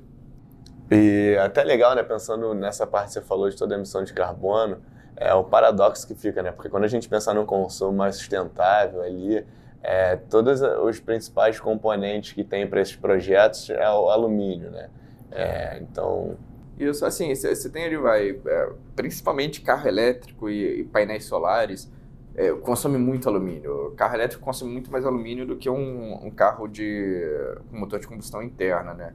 E 0.92 1.36
até 1.44 1.64
legal, 1.64 1.96
né, 1.96 2.04
pensando 2.04 2.54
nessa 2.54 2.86
parte 2.86 3.08
que 3.08 3.14
você 3.14 3.22
falou 3.22 3.50
de 3.50 3.56
toda 3.56 3.74
a 3.74 3.78
emissão 3.80 4.04
de 4.04 4.14
carbono, 4.14 4.78
é 5.16 5.34
o 5.34 5.44
paradoxo 5.44 6.06
que 6.06 6.14
fica, 6.14 6.44
né? 6.44 6.52
Porque 6.52 6.70
quando 6.70 6.84
a 6.84 6.88
gente 6.88 7.10
pensa 7.10 7.34
num 7.34 7.48
consumo 7.48 7.94
mais 7.94 8.18
sustentável 8.18 9.02
ali, 9.02 9.44
é, 9.82 10.18
todos 10.18 10.62
os 10.62 11.00
principais 11.00 11.60
componentes 11.60 12.34
que 12.34 12.44
tem 12.44 12.68
para 12.68 12.80
esses 12.80 12.96
projetos 12.96 13.72
é 13.72 13.90
o 13.90 14.08
alumínio, 14.08 14.70
né? 14.70 14.92
É, 15.32 15.80
então... 15.80 16.38
Isso, 16.78 17.06
assim, 17.06 17.34
você 17.34 17.70
tem 17.70 17.86
ali, 17.86 17.96
vai, 17.96 18.32
é, 18.32 18.70
principalmente 18.96 19.62
carro 19.62 19.88
elétrico 19.88 20.50
e, 20.50 20.82
e 20.82 20.84
painéis 20.84 21.24
solares, 21.26 21.90
é, 22.36 22.52
consome 22.52 22.98
muito 22.98 23.30
alumínio. 23.30 23.88
O 23.88 23.92
carro 23.92 24.16
elétrico 24.16 24.44
consome 24.44 24.72
muito 24.74 24.92
mais 24.92 25.06
alumínio 25.06 25.46
do 25.48 25.56
que 25.56 25.70
um, 25.70 26.26
um 26.26 26.30
carro 26.30 26.68
de 26.68 27.24
um 27.72 27.80
motor 27.80 28.00
de 28.00 28.08
combustão 28.08 28.44
interna, 28.44 28.94
né? 28.94 29.14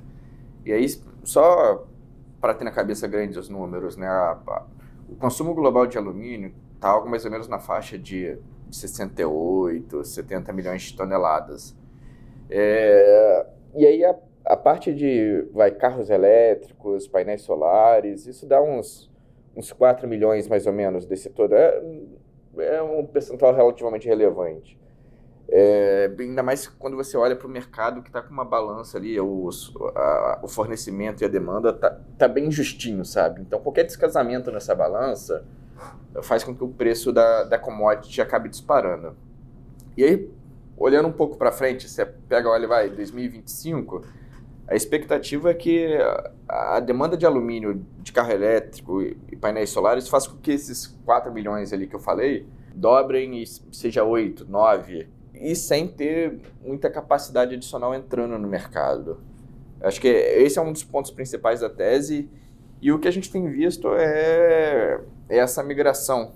E 0.64 0.72
aí, 0.72 0.86
só 1.22 1.86
para 2.40 2.54
ter 2.54 2.64
na 2.64 2.70
cabeça 2.70 3.06
grandes 3.06 3.48
números, 3.50 3.96
né? 3.96 4.06
A, 4.08 4.38
a, 4.46 4.66
o 5.08 5.16
consumo 5.16 5.52
global 5.54 5.86
de 5.86 5.98
alumínio 5.98 6.54
está 6.74 6.88
algo 6.88 7.10
mais 7.10 7.26
ou 7.26 7.30
menos 7.30 7.46
na 7.46 7.58
faixa 7.58 7.98
de 7.98 8.38
68, 8.70 10.02
70 10.02 10.52
milhões 10.54 10.82
de 10.82 10.96
toneladas. 10.96 11.76
É, 12.48 13.46
e 13.76 13.86
aí 13.86 14.04
a, 14.04 14.16
a 14.50 14.56
parte 14.56 14.92
de 14.92 15.46
vai, 15.52 15.70
carros 15.70 16.10
elétricos, 16.10 17.06
painéis 17.06 17.42
solares, 17.42 18.26
isso 18.26 18.46
dá 18.46 18.60
uns, 18.60 19.10
uns 19.56 19.72
4 19.72 20.08
milhões 20.08 20.48
mais 20.48 20.66
ou 20.66 20.72
menos 20.72 21.06
desse 21.06 21.30
todo. 21.30 21.54
É, 21.54 21.80
é 22.58 22.82
um 22.82 23.06
percentual 23.06 23.54
relativamente 23.54 24.08
relevante. 24.08 24.78
É, 25.48 26.10
ainda 26.18 26.42
mais 26.42 26.66
quando 26.66 26.96
você 26.96 27.16
olha 27.16 27.34
para 27.34 27.46
o 27.46 27.50
mercado 27.50 28.02
que 28.02 28.08
está 28.08 28.22
com 28.22 28.32
uma 28.32 28.44
balança 28.44 28.98
ali, 28.98 29.20
o, 29.20 29.48
a, 29.94 30.40
o 30.42 30.48
fornecimento 30.48 31.22
e 31.22 31.24
a 31.24 31.28
demanda 31.28 31.72
tá, 31.72 31.98
tá 32.18 32.28
bem 32.28 32.50
justinho, 32.50 33.04
sabe? 33.04 33.40
Então 33.42 33.60
qualquer 33.60 33.84
descasamento 33.84 34.50
nessa 34.50 34.74
balança 34.74 35.44
faz 36.22 36.42
com 36.42 36.54
que 36.54 36.64
o 36.64 36.68
preço 36.68 37.12
da, 37.12 37.44
da 37.44 37.58
commodity 37.58 38.20
acabe 38.20 38.48
disparando. 38.48 39.16
E 39.96 40.04
aí, 40.04 40.30
olhando 40.76 41.08
um 41.08 41.12
pouco 41.12 41.36
para 41.36 41.52
frente, 41.52 41.88
você 41.88 42.04
pega, 42.04 42.48
olha, 42.48 42.66
vai, 42.66 42.88
2025, 42.88 44.02
a 44.70 44.76
expectativa 44.76 45.50
é 45.50 45.54
que 45.54 45.98
a 46.48 46.78
demanda 46.78 47.16
de 47.16 47.26
alumínio 47.26 47.84
de 47.98 48.12
carro 48.12 48.30
elétrico 48.30 49.02
e 49.02 49.34
painéis 49.34 49.70
solares 49.70 50.08
faça 50.08 50.30
com 50.30 50.36
que 50.36 50.52
esses 50.52 50.86
4 51.04 51.32
milhões 51.32 51.72
ali 51.72 51.88
que 51.88 51.96
eu 51.96 51.98
falei 51.98 52.46
dobrem 52.72 53.42
e 53.42 53.46
seja 53.46 54.04
8, 54.04 54.46
9 54.48 55.08
e 55.34 55.56
sem 55.56 55.88
ter 55.88 56.38
muita 56.64 56.88
capacidade 56.88 57.56
adicional 57.56 57.92
entrando 57.92 58.38
no 58.38 58.46
mercado. 58.46 59.18
Acho 59.80 60.00
que 60.00 60.06
esse 60.06 60.56
é 60.56 60.62
um 60.62 60.72
dos 60.72 60.84
pontos 60.84 61.10
principais 61.10 61.60
da 61.60 61.68
tese 61.68 62.30
e 62.80 62.92
o 62.92 62.98
que 63.00 63.08
a 63.08 63.10
gente 63.10 63.28
tem 63.28 63.50
visto 63.50 63.88
é, 63.94 65.00
é 65.28 65.38
essa 65.38 65.64
migração, 65.64 66.30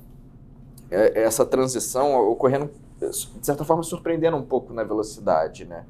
é, 0.90 1.20
é 1.20 1.22
essa 1.22 1.46
transição 1.46 2.16
ocorrendo, 2.16 2.68
de 3.00 3.46
certa 3.46 3.64
forma, 3.64 3.84
surpreendendo 3.84 4.36
um 4.36 4.44
pouco 4.44 4.72
na 4.72 4.82
velocidade, 4.82 5.64
né? 5.64 5.84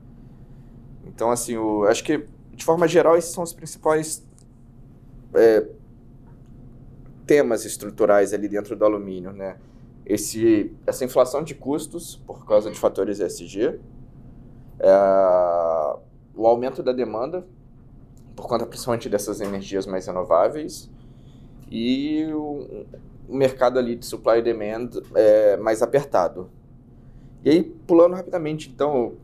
Então, 1.07 1.31
assim, 1.31 1.55
acho 1.89 2.03
que, 2.03 2.27
de 2.55 2.65
forma 2.65 2.87
geral, 2.89 3.17
esses 3.17 3.33
são 3.33 3.43
os 3.43 3.53
principais 3.53 4.25
é, 5.35 5.67
temas 7.27 7.65
estruturais 7.65 8.33
ali 8.33 8.49
dentro 8.49 8.77
do 8.77 8.85
alumínio, 8.85 9.33
né? 9.33 9.57
esse, 10.07 10.75
essa 10.87 11.05
inflação 11.05 11.43
de 11.43 11.55
custos 11.55 12.17
por 12.27 12.47
causa 12.47 12.71
de 12.71 12.79
fatores 12.79 13.21
ESG, 13.21 13.81
é, 14.79 15.97
o 16.37 16.47
aumento 16.47 16.83
da 16.83 16.93
demanda 16.93 17.47
por 18.37 18.49
conta 18.49 18.67
principalmente 18.67 19.09
dessas 19.09 19.41
energias 19.41 19.87
mais 19.87 20.07
renováveis 20.07 20.91
e 21.71 22.27
o, 22.33 22.87
o 23.29 23.35
mercado 23.37 23.79
ali 23.79 23.97
de 23.97 24.05
supply 24.05 24.39
e 24.39 24.43
demand 24.43 24.91
é, 25.15 25.57
mais 25.57 25.83
apertado. 25.83 26.51
E 27.45 27.51
aí, 27.51 27.63
pulando 27.63 28.15
rapidamente, 28.15 28.71
então, 28.71 29.15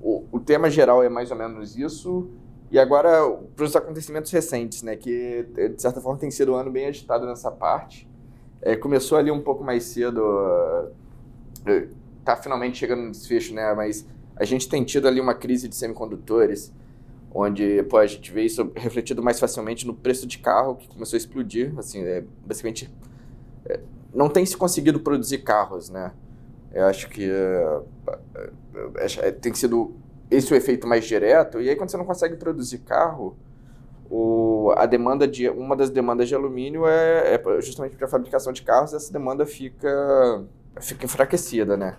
o, 0.00 0.24
o 0.30 0.38
tema 0.38 0.70
geral 0.70 1.02
é 1.02 1.08
mais 1.08 1.30
ou 1.30 1.36
menos 1.36 1.76
isso. 1.76 2.28
E 2.72 2.78
agora, 2.78 3.30
para 3.54 3.66
os 3.66 3.76
acontecimentos 3.76 4.32
recentes, 4.32 4.82
né, 4.82 4.96
que 4.96 5.46
de 5.76 5.82
certa 5.82 6.00
forma 6.00 6.18
tem 6.18 6.30
sido 6.30 6.52
um 6.52 6.54
ano 6.54 6.70
bem 6.70 6.86
agitado 6.86 7.26
nessa 7.26 7.50
parte. 7.50 8.08
É, 8.62 8.74
começou 8.74 9.18
ali 9.18 9.30
um 9.30 9.42
pouco 9.42 9.62
mais 9.62 9.84
cedo, 9.84 10.22
uh, 10.22 11.88
tá 12.24 12.34
finalmente 12.34 12.78
chegando 12.78 13.02
no 13.02 13.10
desfecho, 13.10 13.52
né? 13.52 13.74
Mas 13.74 14.08
a 14.34 14.46
gente 14.46 14.70
tem 14.70 14.82
tido 14.84 15.06
ali 15.06 15.20
uma 15.20 15.34
crise 15.34 15.68
de 15.68 15.76
semicondutores, 15.76 16.72
onde 17.34 17.82
pô, 17.82 17.98
a 17.98 18.06
gente 18.06 18.32
vê 18.32 18.44
isso 18.44 18.72
refletido 18.74 19.22
mais 19.22 19.38
facilmente 19.38 19.86
no 19.86 19.92
preço 19.92 20.26
de 20.26 20.38
carro, 20.38 20.76
que 20.76 20.88
começou 20.88 21.16
a 21.16 21.18
explodir. 21.18 21.74
Assim, 21.78 22.02
é, 22.02 22.24
basicamente, 22.46 22.90
é, 23.66 23.80
não 24.14 24.30
tem 24.30 24.46
se 24.46 24.56
conseguido 24.56 24.98
produzir 24.98 25.38
carros, 25.38 25.90
né? 25.90 26.10
Eu 26.72 26.86
acho 26.86 27.10
que 27.10 27.28
uh, 27.30 27.84
tem 29.42 29.52
sido 29.52 29.94
esse 30.32 30.52
o 30.52 30.56
efeito 30.56 30.86
mais 30.86 31.04
direto. 31.04 31.60
E 31.60 31.68
aí, 31.68 31.76
quando 31.76 31.90
você 31.90 31.96
não 31.96 32.04
consegue 32.04 32.36
produzir 32.36 32.78
carro, 32.78 33.36
o, 34.14 34.74
a 34.76 34.84
demanda 34.84 35.26
de 35.26 35.48
uma 35.48 35.74
das 35.74 35.88
demandas 35.88 36.28
de 36.28 36.34
alumínio 36.34 36.86
é, 36.86 37.34
é 37.34 37.60
justamente 37.62 37.96
para 37.96 38.06
a 38.06 38.10
fabricação 38.10 38.52
de 38.52 38.60
carros 38.60 38.92
essa 38.92 39.10
demanda 39.10 39.46
fica 39.46 40.44
fica 40.80 41.06
enfraquecida 41.06 41.78
né 41.78 41.96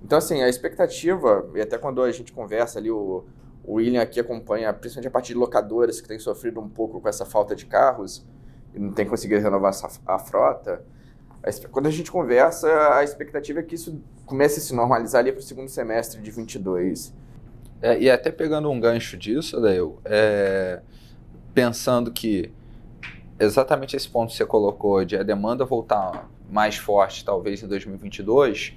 então 0.00 0.16
assim 0.16 0.42
a 0.42 0.48
expectativa 0.48 1.44
e 1.56 1.60
até 1.60 1.76
quando 1.76 2.02
a 2.02 2.12
gente 2.12 2.32
conversa 2.32 2.78
ali 2.78 2.88
o, 2.88 3.24
o 3.64 3.74
William 3.74 4.00
aqui 4.00 4.20
acompanha 4.20 4.72
principalmente 4.72 5.08
a 5.08 5.10
parte 5.10 5.32
de 5.32 5.34
locadoras 5.34 6.00
que 6.00 6.06
tem 6.06 6.20
sofrido 6.20 6.60
um 6.60 6.68
pouco 6.68 7.00
com 7.00 7.08
essa 7.08 7.24
falta 7.24 7.56
de 7.56 7.66
carros 7.66 8.24
e 8.72 8.78
não 8.78 8.92
tem 8.92 9.04
conseguido 9.04 9.42
renovar 9.42 9.72
a 10.06 10.18
frota 10.20 10.84
quando 11.72 11.86
a 11.86 11.90
gente 11.90 12.12
conversa 12.12 12.94
a 12.94 13.02
expectativa 13.02 13.58
é 13.58 13.62
que 13.64 13.74
isso 13.74 14.00
comece 14.24 14.60
a 14.60 14.62
se 14.62 14.72
normalizar 14.72 15.18
ali 15.18 15.32
para 15.32 15.40
o 15.40 15.42
segundo 15.42 15.68
semestre 15.68 16.20
de 16.20 16.30
22 16.30 17.12
é, 17.82 17.98
e 17.98 18.10
até 18.10 18.30
pegando 18.30 18.70
um 18.70 18.80
gancho 18.80 19.16
disso, 19.16 19.58
Adail, 19.58 19.98
é, 20.04 20.80
pensando 21.54 22.10
que 22.10 22.50
exatamente 23.38 23.94
esse 23.96 24.08
ponto 24.08 24.30
que 24.30 24.36
você 24.36 24.46
colocou 24.46 25.04
de 25.04 25.16
a 25.16 25.22
demanda 25.22 25.64
voltar 25.64 26.28
mais 26.50 26.76
forte 26.76 27.24
talvez 27.24 27.62
em 27.62 27.68
2022, 27.68 28.74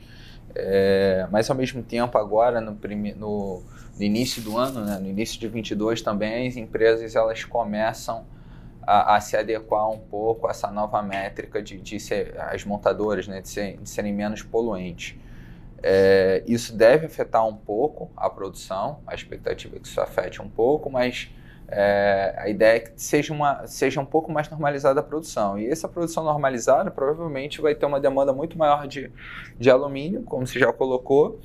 é, 0.55 1.27
mas 1.31 1.49
ao 1.49 1.55
mesmo 1.55 1.81
tempo 1.83 2.17
agora 2.17 2.59
no, 2.59 2.77
no, 3.15 3.63
no 3.95 4.03
início 4.03 4.41
do 4.41 4.57
ano, 4.57 4.83
né, 4.83 4.97
no 4.97 5.07
início 5.07 5.39
de 5.39 5.47
22 5.47 6.01
também 6.01 6.47
as 6.47 6.57
empresas 6.57 7.15
elas 7.15 7.43
começam 7.45 8.25
a, 8.81 9.15
a, 9.15 9.21
se 9.21 9.37
adequar 9.37 9.89
um 9.89 9.99
pouco 9.99 10.47
a 10.47 10.49
essa 10.49 10.71
nova 10.71 11.01
métrica 11.01 11.61
de, 11.61 11.77
de 11.77 11.99
ser, 11.99 12.35
as 12.39 12.65
montadoras 12.65 13.27
né, 13.27 13.39
de, 13.39 13.47
ser, 13.47 13.77
de 13.77 13.87
serem 13.87 14.11
menos 14.11 14.41
poluentes. 14.41 15.15
É, 15.81 16.43
isso 16.47 16.75
deve 16.75 17.05
afetar 17.05 17.47
um 17.47 17.55
pouco 17.55 18.11
a 18.15 18.29
produção, 18.29 18.99
a 19.07 19.15
expectativa 19.15 19.77
é 19.77 19.79
que 19.79 19.87
isso 19.87 20.01
afete 20.01 20.41
um 20.41 20.49
pouco, 20.49 20.89
mas 20.89 21.29
é, 21.71 22.35
a 22.37 22.49
ideia 22.49 22.77
é 22.77 22.79
que 22.79 22.91
seja, 22.95 23.33
uma, 23.33 23.67
seja 23.67 24.01
um 24.01 24.05
pouco 24.05 24.31
mais 24.31 24.49
normalizada 24.49 24.99
a 24.99 25.03
produção. 25.03 25.57
E 25.57 25.67
essa 25.67 25.87
produção 25.87 26.23
normalizada 26.23 26.89
provavelmente 26.89 27.61
vai 27.61 27.75
ter 27.75 27.85
uma 27.85 27.99
demanda 27.99 28.33
muito 28.33 28.57
maior 28.57 28.87
de, 28.87 29.11
de 29.57 29.69
alumínio, 29.69 30.23
como 30.23 30.45
você 30.45 30.59
já 30.59 30.73
colocou. 30.73 31.39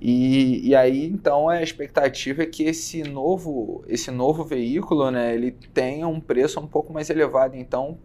E, 0.00 0.68
e 0.68 0.74
aí, 0.74 1.06
então, 1.06 1.48
a 1.48 1.62
expectativa 1.62 2.42
é 2.42 2.46
que 2.46 2.64
esse 2.64 3.02
novo, 3.02 3.82
esse 3.88 4.10
novo 4.10 4.44
veículo 4.44 5.10
né, 5.10 5.34
ele 5.34 5.52
tenha 5.52 6.06
um 6.06 6.20
preço 6.20 6.60
um 6.60 6.66
pouco 6.66 6.92
mais 6.92 7.08
elevado. 7.08 7.56
Então, 7.56 7.96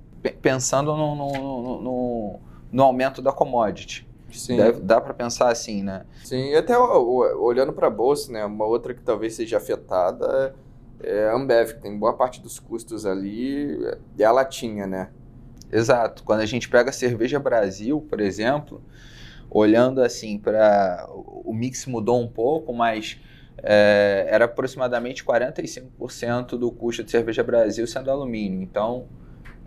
pensando 0.42 0.96
no, 0.96 1.16
no, 1.16 1.82
no, 1.82 2.40
no 2.72 2.84
aumento 2.84 3.22
da 3.22 3.34
commodity. 3.34 4.09
Sim. 4.38 4.58
Deve, 4.58 4.82
dá 4.82 5.00
para 5.00 5.14
pensar 5.14 5.50
assim, 5.50 5.82
né? 5.82 6.06
Sim, 6.24 6.50
e 6.50 6.56
até 6.56 6.78
olhando 6.78 7.74
para 7.74 7.88
a 7.88 7.90
bolsa, 7.90 8.32
né, 8.32 8.46
uma 8.46 8.66
outra 8.66 8.94
que 8.94 9.02
talvez 9.02 9.36
seja 9.36 9.58
afetada 9.58 10.54
é 10.66 10.70
é 11.02 11.30
a 11.30 11.36
Ambev, 11.36 11.76
que 11.76 11.82
tem 11.82 11.98
boa 11.98 12.14
parte 12.14 12.42
dos 12.42 12.60
custos 12.60 13.06
ali, 13.06 13.78
é 14.18 14.24
a 14.24 14.32
latinha, 14.32 14.86
né? 14.86 15.10
Exato. 15.72 16.24
Quando 16.24 16.42
a 16.42 16.46
gente 16.46 16.68
pega 16.68 16.90
a 16.90 16.94
cerveja 16.94 17.40
Brasil, 17.40 18.06
por 18.10 18.20
exemplo, 18.20 18.82
olhando 19.50 20.02
assim 20.02 20.38
para. 20.38 21.08
O 21.10 21.54
mix 21.54 21.86
mudou 21.86 22.22
um 22.22 22.28
pouco, 22.28 22.74
mas 22.74 23.20
é, 23.58 24.28
era 24.30 24.46
aproximadamente 24.46 25.24
45% 25.24 26.58
do 26.58 26.72
custo 26.72 27.04
de 27.04 27.12
cerveja 27.12 27.44
Brasil 27.44 27.86
sendo 27.88 28.10
alumínio. 28.12 28.62
Então, 28.62 29.08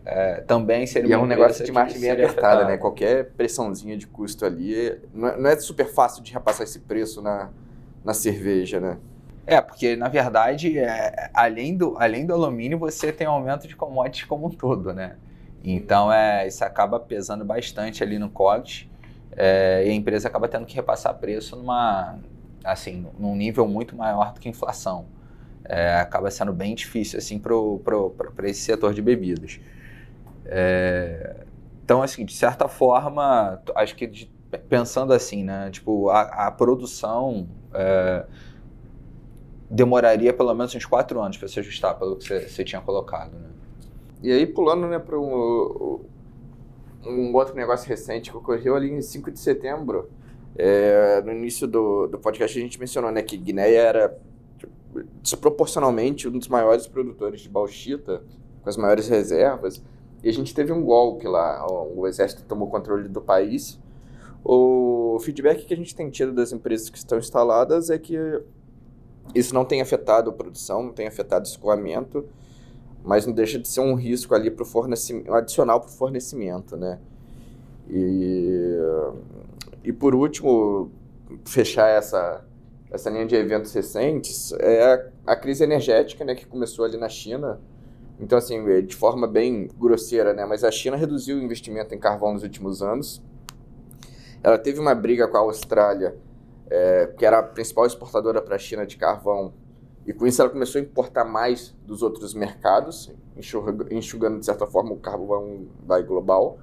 é, 0.04 0.40
também 0.42 0.86
seria 0.86 1.10
E 1.10 1.12
é 1.12 1.18
um 1.18 1.26
negócio 1.26 1.64
de 1.64 1.72
margem 1.72 2.00
bem 2.00 2.10
apertada, 2.10 2.64
né? 2.64 2.76
Qualquer 2.76 3.32
pressãozinha 3.32 3.96
de 3.96 4.06
custo 4.06 4.44
ali. 4.44 5.00
Não 5.14 5.28
é, 5.28 5.36
não 5.38 5.50
é 5.50 5.56
super 5.56 5.86
fácil 5.86 6.22
de 6.22 6.32
repassar 6.32 6.64
esse 6.64 6.80
preço 6.80 7.22
na, 7.22 7.50
na 8.04 8.14
cerveja, 8.14 8.80
né? 8.80 8.98
É, 9.46 9.60
porque 9.60 9.96
na 9.96 10.08
verdade, 10.08 10.78
é, 10.78 11.30
além, 11.34 11.76
do, 11.76 11.96
além 11.98 12.26
do 12.26 12.32
alumínio, 12.34 12.78
você 12.78 13.12
tem 13.12 13.26
aumento 13.26 13.66
de 13.68 13.76
commodities 13.76 14.24
como 14.24 14.46
um 14.46 14.50
todo, 14.50 14.92
né? 14.92 15.16
Então, 15.64 16.12
é, 16.12 16.46
isso 16.46 16.64
acaba 16.64 16.98
pesando 17.00 17.44
bastante 17.44 18.02
ali 18.02 18.18
no 18.18 18.30
COGS 18.30 18.88
é, 19.32 19.84
e 19.86 19.90
a 19.90 19.94
empresa 19.94 20.28
acaba 20.28 20.48
tendo 20.48 20.66
que 20.66 20.74
repassar 20.74 21.14
preço 21.18 21.56
numa, 21.56 22.18
assim, 22.64 23.06
num 23.18 23.36
nível 23.36 23.66
muito 23.68 23.96
maior 23.96 24.32
do 24.32 24.40
que 24.40 24.48
a 24.48 24.50
inflação. 24.50 25.06
é, 25.64 25.96
acaba 25.96 26.30
sendo 26.30 26.52
bem 26.52 26.74
difícil 26.74 27.18
assim 27.18 27.38
para 27.38 28.48
esse 28.48 28.62
setor 28.62 28.94
de 28.94 29.02
bebidas. 29.02 29.60
É, 30.46 31.44
então, 31.84 32.02
assim, 32.02 32.24
de 32.24 32.34
certa 32.34 32.68
forma, 32.68 33.60
acho 33.74 33.94
que 33.96 34.06
de, 34.06 34.30
pensando 34.68 35.12
assim, 35.12 35.44
né, 35.44 35.70
tipo, 35.70 36.08
a, 36.10 36.46
a 36.46 36.50
produção 36.50 37.48
é, 37.74 38.24
demoraria 39.70 40.32
pelo 40.32 40.54
menos 40.54 40.74
uns 40.74 40.84
quatro 40.84 41.20
anos 41.20 41.36
para 41.36 41.48
se 41.48 41.58
ajustar 41.58 41.98
pelo 41.98 42.16
que 42.16 42.48
você, 42.48 42.64
tinha 42.64 42.80
colocado, 42.80 43.32
né? 43.32 43.48
E 44.22 44.30
aí, 44.30 44.46
pulando 44.46 44.86
né, 44.86 44.98
para 44.98 45.18
um, 45.18 46.00
um 47.04 47.34
outro 47.34 47.54
negócio 47.56 47.88
recente 47.88 48.30
que 48.30 48.36
ocorreu 48.36 48.76
ali 48.76 48.90
em 48.90 49.02
5 49.02 49.30
de 49.32 49.40
setembro, 49.40 50.08
é, 50.56 51.20
no 51.22 51.32
início 51.32 51.66
do, 51.66 52.06
do 52.06 52.18
podcast 52.18 52.56
a 52.56 52.62
gente 52.62 52.78
mencionou 52.78 53.10
né, 53.10 53.22
que 53.22 53.36
Guiné 53.36 53.72
era 53.72 54.16
desproporcionalmente 55.22 56.28
um 56.28 56.38
dos 56.38 56.48
maiores 56.48 56.86
produtores 56.86 57.40
de 57.40 57.48
bauxita, 57.48 58.22
com 58.62 58.68
as 58.68 58.76
maiores 58.76 59.08
reservas, 59.08 59.82
e 60.22 60.28
a 60.28 60.32
gente 60.32 60.54
teve 60.54 60.72
um 60.72 60.82
golpe 60.82 61.26
lá, 61.26 61.66
o 61.68 62.06
exército 62.06 62.44
tomou 62.44 62.68
controle 62.68 63.08
do 63.08 63.20
país. 63.20 63.80
O 64.44 65.18
feedback 65.20 65.64
que 65.66 65.74
a 65.74 65.76
gente 65.76 65.94
tem 65.94 66.10
tido 66.10 66.32
das 66.32 66.52
empresas 66.52 66.88
que 66.88 66.98
estão 66.98 67.18
instaladas 67.18 67.90
é 67.90 67.98
que 67.98 68.16
isso 69.34 69.54
não 69.54 69.64
tem 69.64 69.80
afetado 69.80 70.30
a 70.30 70.32
produção, 70.32 70.82
não 70.82 70.92
tem 70.92 71.06
afetado 71.06 71.46
o 71.46 71.48
escoamento, 71.48 72.24
mas 73.04 73.26
não 73.26 73.32
deixa 73.32 73.58
de 73.58 73.68
ser 73.68 73.80
um 73.80 73.94
risco 73.94 74.34
ali 74.34 74.50
para 74.50 74.62
o 74.62 74.66
fornecimento, 74.66 75.32
adicional 75.32 75.80
para 75.80 75.88
o 75.88 75.92
fornecimento, 75.92 76.76
né? 76.76 76.98
E, 77.88 78.78
e 79.84 79.92
por 79.92 80.14
último, 80.14 80.90
fechar 81.44 81.88
essa, 81.88 82.44
essa 82.90 83.10
linha 83.10 83.26
de 83.26 83.34
eventos 83.34 83.72
recentes 83.72 84.52
é 84.52 84.84
a, 85.26 85.32
a 85.32 85.36
crise 85.36 85.64
energética, 85.64 86.24
né, 86.24 86.34
que 86.34 86.46
começou 86.46 86.84
ali 86.84 86.96
na 86.96 87.08
China. 87.08 87.60
Então, 88.22 88.38
assim, 88.38 88.64
é, 88.70 88.80
de 88.80 88.94
forma 88.94 89.26
bem 89.26 89.68
grosseira, 89.76 90.32
né, 90.32 90.46
mas 90.46 90.62
a 90.62 90.70
China 90.70 90.96
reduziu 90.96 91.36
o 91.36 91.42
investimento 91.42 91.92
em 91.92 91.98
carvão 91.98 92.32
nos 92.32 92.44
últimos 92.44 92.80
anos. 92.80 93.20
Ela 94.44 94.56
teve 94.56 94.78
uma 94.78 94.94
briga 94.94 95.26
com 95.26 95.36
a 95.36 95.40
Austrália, 95.40 96.16
é, 96.70 97.12
que 97.18 97.26
era 97.26 97.40
a 97.40 97.42
principal 97.42 97.84
exportadora 97.84 98.40
para 98.40 98.54
a 98.54 98.58
China 98.60 98.86
de 98.86 98.96
carvão, 98.96 99.52
e 100.06 100.12
com 100.12 100.24
isso 100.24 100.40
ela 100.40 100.48
começou 100.48 100.80
a 100.80 100.84
importar 100.84 101.24
mais 101.24 101.74
dos 101.84 102.00
outros 102.00 102.32
mercados, 102.32 103.12
enxugando, 103.90 104.38
de 104.38 104.46
certa 104.46 104.68
forma, 104.68 104.92
o 104.92 104.98
carvão 104.98 105.66
vai 105.84 106.04
global. 106.04 106.60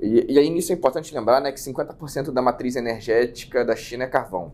E, 0.00 0.32
e 0.32 0.38
aí 0.40 0.50
nisso 0.50 0.72
é 0.72 0.74
importante 0.74 1.14
lembrar 1.14 1.40
né, 1.40 1.52
que 1.52 1.60
50% 1.60 2.32
da 2.32 2.42
matriz 2.42 2.74
energética 2.74 3.64
da 3.64 3.76
China 3.76 4.04
é 4.04 4.08
carvão. 4.08 4.52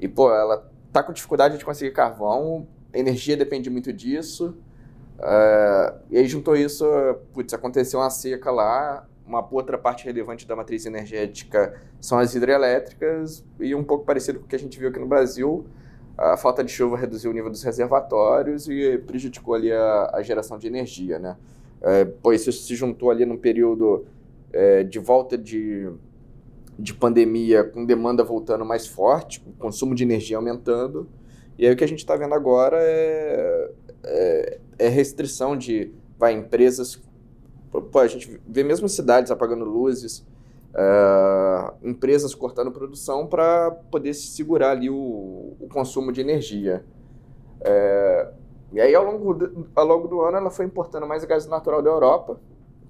E, 0.00 0.08
pô, 0.08 0.34
ela 0.34 0.68
tá 0.92 1.00
com 1.00 1.12
dificuldade 1.12 1.58
de 1.58 1.64
conseguir 1.64 1.92
carvão, 1.92 2.66
energia 2.92 3.36
depende 3.36 3.70
muito 3.70 3.92
disso. 3.92 4.56
Uh, 5.18 5.94
e 6.10 6.18
aí 6.18 6.26
juntou 6.26 6.56
isso, 6.56 6.84
putz, 7.32 7.54
aconteceu 7.54 8.00
uma 8.00 8.10
seca 8.10 8.50
lá, 8.50 9.06
uma 9.26 9.46
outra 9.50 9.78
parte 9.78 10.04
relevante 10.04 10.46
da 10.46 10.54
matriz 10.54 10.84
energética 10.86 11.74
são 12.00 12.18
as 12.18 12.34
hidrelétricas, 12.34 13.44
e 13.58 13.74
um 13.74 13.84
pouco 13.84 14.04
parecido 14.04 14.40
com 14.40 14.44
o 14.44 14.48
que 14.48 14.56
a 14.56 14.58
gente 14.58 14.78
viu 14.78 14.88
aqui 14.88 14.98
no 14.98 15.06
Brasil, 15.06 15.64
a 16.16 16.36
falta 16.36 16.62
de 16.62 16.70
chuva 16.70 16.96
reduziu 16.96 17.30
o 17.30 17.34
nível 17.34 17.50
dos 17.50 17.62
reservatórios 17.62 18.68
e 18.68 18.98
prejudicou 18.98 19.54
ali 19.54 19.72
a, 19.72 20.10
a 20.14 20.22
geração 20.22 20.58
de 20.58 20.66
energia, 20.66 21.18
né? 21.18 21.36
É, 21.82 22.04
pois 22.04 22.46
isso 22.46 22.62
se 22.62 22.74
juntou 22.74 23.10
ali 23.10 23.26
num 23.26 23.36
período 23.36 24.06
é, 24.52 24.84
de 24.84 24.98
volta 24.98 25.36
de, 25.36 25.90
de 26.78 26.94
pandemia, 26.94 27.64
com 27.64 27.84
demanda 27.84 28.22
voltando 28.22 28.64
mais 28.64 28.86
forte, 28.86 29.42
o 29.46 29.52
consumo 29.54 29.94
de 29.94 30.04
energia 30.04 30.36
aumentando, 30.36 31.08
e 31.58 31.66
aí 31.66 31.72
o 31.72 31.76
que 31.76 31.84
a 31.84 31.88
gente 31.88 31.98
está 31.98 32.16
vendo 32.16 32.34
agora 32.34 32.78
é, 32.80 33.63
é, 34.84 34.88
restrição 34.88 35.56
de 35.56 35.92
vai, 36.18 36.32
empresas. 36.32 37.00
Pô, 37.70 37.98
a 37.98 38.06
gente 38.06 38.40
vê 38.46 38.62
mesmo 38.62 38.88
cidades 38.88 39.32
apagando 39.32 39.64
luzes, 39.64 40.24
uh, 40.74 41.74
empresas 41.82 42.34
cortando 42.34 42.70
produção 42.70 43.26
para 43.26 43.70
poder 43.90 44.14
segurar 44.14 44.70
ali 44.70 44.88
o, 44.88 45.56
o 45.58 45.68
consumo 45.72 46.12
de 46.12 46.20
energia. 46.20 46.84
É, 47.60 48.30
e 48.72 48.80
aí, 48.80 48.94
ao 48.94 49.04
longo, 49.04 49.34
do, 49.34 49.68
ao 49.74 49.86
longo 49.86 50.08
do 50.08 50.20
ano, 50.20 50.36
ela 50.36 50.50
foi 50.50 50.66
importando 50.66 51.06
mais 51.06 51.24
gás 51.24 51.46
natural 51.46 51.82
da 51.82 51.90
Europa, 51.90 52.38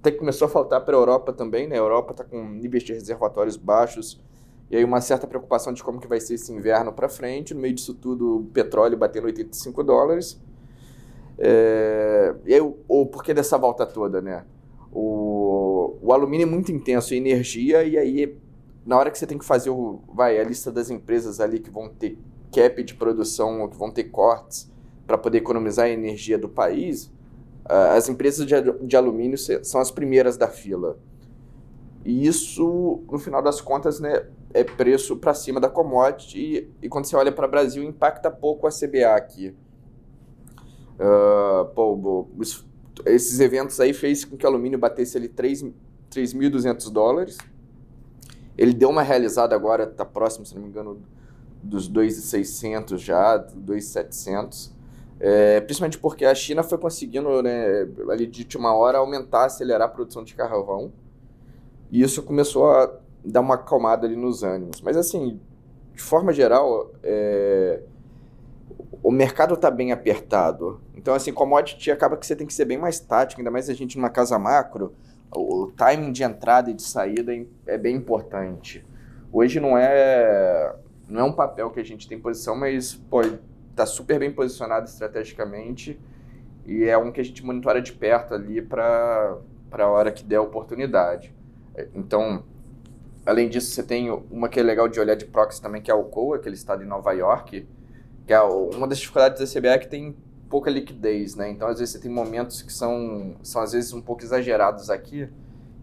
até 0.01 0.11
que 0.11 0.19
começou 0.19 0.47
a 0.47 0.49
faltar 0.49 0.85
para 0.85 0.97
a 0.97 1.01
Europa 1.01 1.33
também, 1.33 1.67
né? 1.67 1.77
A 1.77 1.79
Europa 1.79 2.11
está 2.11 2.25
com 2.25 2.43
níveis 2.45 2.83
de 2.83 2.93
reservatórios 2.93 3.57
baixos, 3.57 4.21
e 4.71 4.77
aí 4.77 4.85
uma 4.85 5.01
certa 5.01 5.27
preocupação 5.27 5.73
de 5.73 5.83
como 5.83 6.01
que 6.01 6.07
vai 6.07 6.21
ser 6.21 6.35
esse 6.35 6.53
inverno 6.53 6.93
para 6.93 7.09
frente. 7.09 7.55
No 7.55 7.61
meio 7.61 7.75
disso 7.75 7.95
tudo, 7.95 8.39
o 8.39 8.45
petróleo 8.45 8.97
batendo 8.97 9.27
85 9.27 9.83
dólares. 9.83 10.41
É, 11.39 12.35
e 12.47 12.61
o, 12.61 13.07
porquê 13.07 13.35
dessa 13.35 13.59
volta 13.59 13.85
toda, 13.85 14.21
né? 14.21 14.45
O, 14.93 15.97
o 16.01 16.13
alumínio 16.13 16.47
é 16.47 16.51
muito 16.51 16.71
intenso 16.71 17.15
em 17.15 17.19
energia 17.19 17.83
e 17.85 17.99
aí 17.99 18.37
na 18.87 18.99
hora 18.99 19.11
que 19.11 19.19
você 19.19 19.27
tem 19.27 19.39
que 19.39 19.45
fazer 19.45 19.71
o, 19.71 20.01
vai, 20.13 20.39
a 20.39 20.45
lista 20.45 20.71
das 20.71 20.91
empresas 20.91 21.41
ali 21.41 21.59
que 21.59 21.71
vão 21.71 21.89
ter 21.89 22.19
cap 22.53 22.83
de 22.83 22.95
produção 22.95 23.63
ou 23.63 23.69
que 23.69 23.77
vão 23.77 23.91
ter 23.91 24.05
cortes 24.05 24.71
para 25.07 25.19
poder 25.19 25.39
economizar 25.39 25.87
a 25.87 25.91
energia 25.91 26.39
do 26.39 26.49
país, 26.49 27.11
as 27.65 28.09
empresas 28.09 28.47
de, 28.47 28.55
de 28.83 28.97
alumínio 28.97 29.39
são 29.39 29.81
as 29.81 29.91
primeiras 29.91 30.37
da 30.37 30.49
fila. 30.49 30.99
E 32.05 32.27
isso, 32.27 33.03
no 33.11 33.19
final 33.19 33.43
das 33.43 33.61
contas, 33.61 33.99
né, 33.99 34.27
é 34.53 34.63
preço 34.63 35.17
para 35.17 35.33
cima 35.33 35.59
da 35.59 35.69
commodity 35.69 36.39
e, 36.39 36.87
e 36.87 36.89
quando 36.89 37.07
você 37.07 37.17
olha 37.17 37.33
para 37.33 37.47
o 37.47 37.51
Brasil, 37.51 37.83
impacta 37.83 38.31
pouco 38.31 38.67
a 38.67 38.71
CBA 38.71 39.15
aqui. 39.17 39.55
Uh, 40.95 41.65
pô, 41.75 42.27
esses 43.07 43.41
eventos 43.41 43.81
aí 43.81 43.93
fez 43.93 44.25
com 44.25 44.37
que 44.37 44.45
o 44.45 44.49
alumínio 44.49 44.79
batesse 44.79 45.17
ali 45.17 45.29
3.200 45.29 46.91
dólares. 46.91 47.39
Ele 48.57 48.73
deu 48.73 48.89
uma 48.89 49.03
realizada 49.03 49.55
agora, 49.55 49.85
está 49.85 50.05
próximo, 50.05 50.47
se 50.47 50.55
não 50.55 50.63
me 50.63 50.69
engano, 50.69 51.03
dos 51.63 51.91
2.600 51.91 52.99
já, 52.99 53.39
2.700. 53.39 54.71
É, 55.19 55.61
principalmente 55.61 55.99
porque 55.99 56.25
a 56.25 56.35
China 56.35 56.63
foi 56.63 56.79
conseguindo, 56.79 57.43
né, 57.43 57.89
ali 58.11 58.27
de 58.27 58.43
última 58.43 58.75
hora, 58.75 58.99
aumentar, 58.99 59.47
acelerar 59.47 59.89
a 59.89 59.91
produção 59.91 60.23
de 60.23 60.35
carvão. 60.35 60.93
E 61.91 62.03
isso 62.03 62.23
começou 62.23 62.71
a 62.71 62.93
dar 63.25 63.41
uma 63.41 63.55
acalmada 63.55 64.07
ali 64.07 64.17
nos 64.17 64.43
ânimos. 64.43 64.81
Mas 64.81 64.97
assim, 64.97 65.41
de 65.95 66.03
forma 66.03 66.33
geral, 66.33 66.93
é, 67.03 67.81
o 69.03 69.11
mercado 69.11 69.55
está 69.55 69.71
bem 69.71 69.93
apertado. 69.93 70.81
Então, 70.95 71.15
assim, 71.15 71.33
commodity 71.33 71.91
acaba 71.91 72.17
que 72.17 72.27
você 72.27 72.35
tem 72.35 72.47
que 72.47 72.55
ser 72.55 72.65
bem 72.65 72.79
mais 72.79 72.99
tático, 72.99 73.41
ainda 73.41 73.51
mais 73.51 73.69
a 73.69 73.75
gente 73.75 73.97
numa 73.97 74.11
casa 74.11 74.39
macro, 74.39 74.95
o, 75.31 75.71
timing 75.77 76.13
de 76.13 76.23
entrada 76.23 76.71
e 76.71 76.75
de 76.75 76.83
saída 76.83 77.35
é, 77.35 77.45
é 77.67 77.79
bem 77.79 77.97
importante. 77.97 78.85
Hoje 79.33 79.61
não 79.61 79.77
é 79.77 80.75
não 81.07 81.21
é 81.21 81.25
um 81.25 81.33
papel 81.33 81.71
que 81.71 81.81
a 81.81 81.85
gente 81.85 82.09
tem 82.09 82.19
posição, 82.19 82.57
mas 82.57 82.95
pô, 82.95 83.21
tá 83.77 83.85
super 83.85 84.19
bem 84.19 84.33
posicionado 84.33 84.87
estrategicamente 84.87 86.01
e 86.65 86.85
é 86.85 86.97
um 86.97 87.13
que 87.13 87.21
a 87.21 87.25
gente 87.25 87.45
monitora 87.45 87.83
de 87.83 87.93
perto 87.93 88.33
ali 88.33 88.63
para 88.63 89.37
para 89.69 89.85
a 89.85 89.89
hora 89.91 90.13
que 90.13 90.23
der 90.23 90.37
a 90.37 90.43
oportunidade. 90.43 91.35
Então, 91.95 92.45
além 93.27 93.49
disso, 93.49 93.73
você 93.73 93.83
tem 93.83 94.09
uma 94.31 94.49
que 94.49 94.61
é 94.61 94.63
legal 94.63 94.89
de 94.89 95.01
olhar 95.01 95.17
de 95.17 95.25
proxy 95.25 95.61
também, 95.61 95.83
que 95.83 95.91
é 95.91 95.95
o 95.95 96.05
COA, 96.05 96.37
aquele 96.37 96.55
estado 96.55 96.85
em 96.85 96.87
Nova 96.87 97.13
York, 97.13 97.67
que 98.27 98.33
é 98.33 98.41
uma 98.41 98.87
das 98.87 98.99
dificuldades 98.99 99.41
da 99.41 99.61
CBA 99.61 99.69
é 99.71 99.79
que 99.79 99.89
tem 99.89 100.17
pouca 100.49 100.71
liquidez, 100.71 101.35
né? 101.35 101.51
Então, 101.51 101.69
às 101.69 101.79
vezes, 101.79 101.95
você 101.95 102.01
tem 102.01 102.11
momentos 102.11 102.63
que 102.63 102.73
são, 102.73 103.35
são 103.43 103.61
às 103.61 103.73
vezes, 103.73 103.93
um 103.93 104.01
pouco 104.01 104.23
exagerados 104.23 104.89
aqui, 104.89 105.29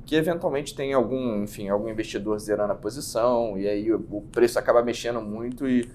que 0.05 0.15
eventualmente 0.15 0.75
tem 0.75 0.93
algum, 0.93 1.43
enfim, 1.43 1.69
algum 1.69 1.89
investidor 1.89 2.39
zerando 2.39 2.73
a 2.73 2.75
posição, 2.75 3.57
e 3.57 3.67
aí 3.67 3.93
o, 3.93 4.21
preço 4.31 4.57
acaba 4.57 4.81
mexendo 4.81 5.21
muito 5.21 5.67
e, 5.67 5.89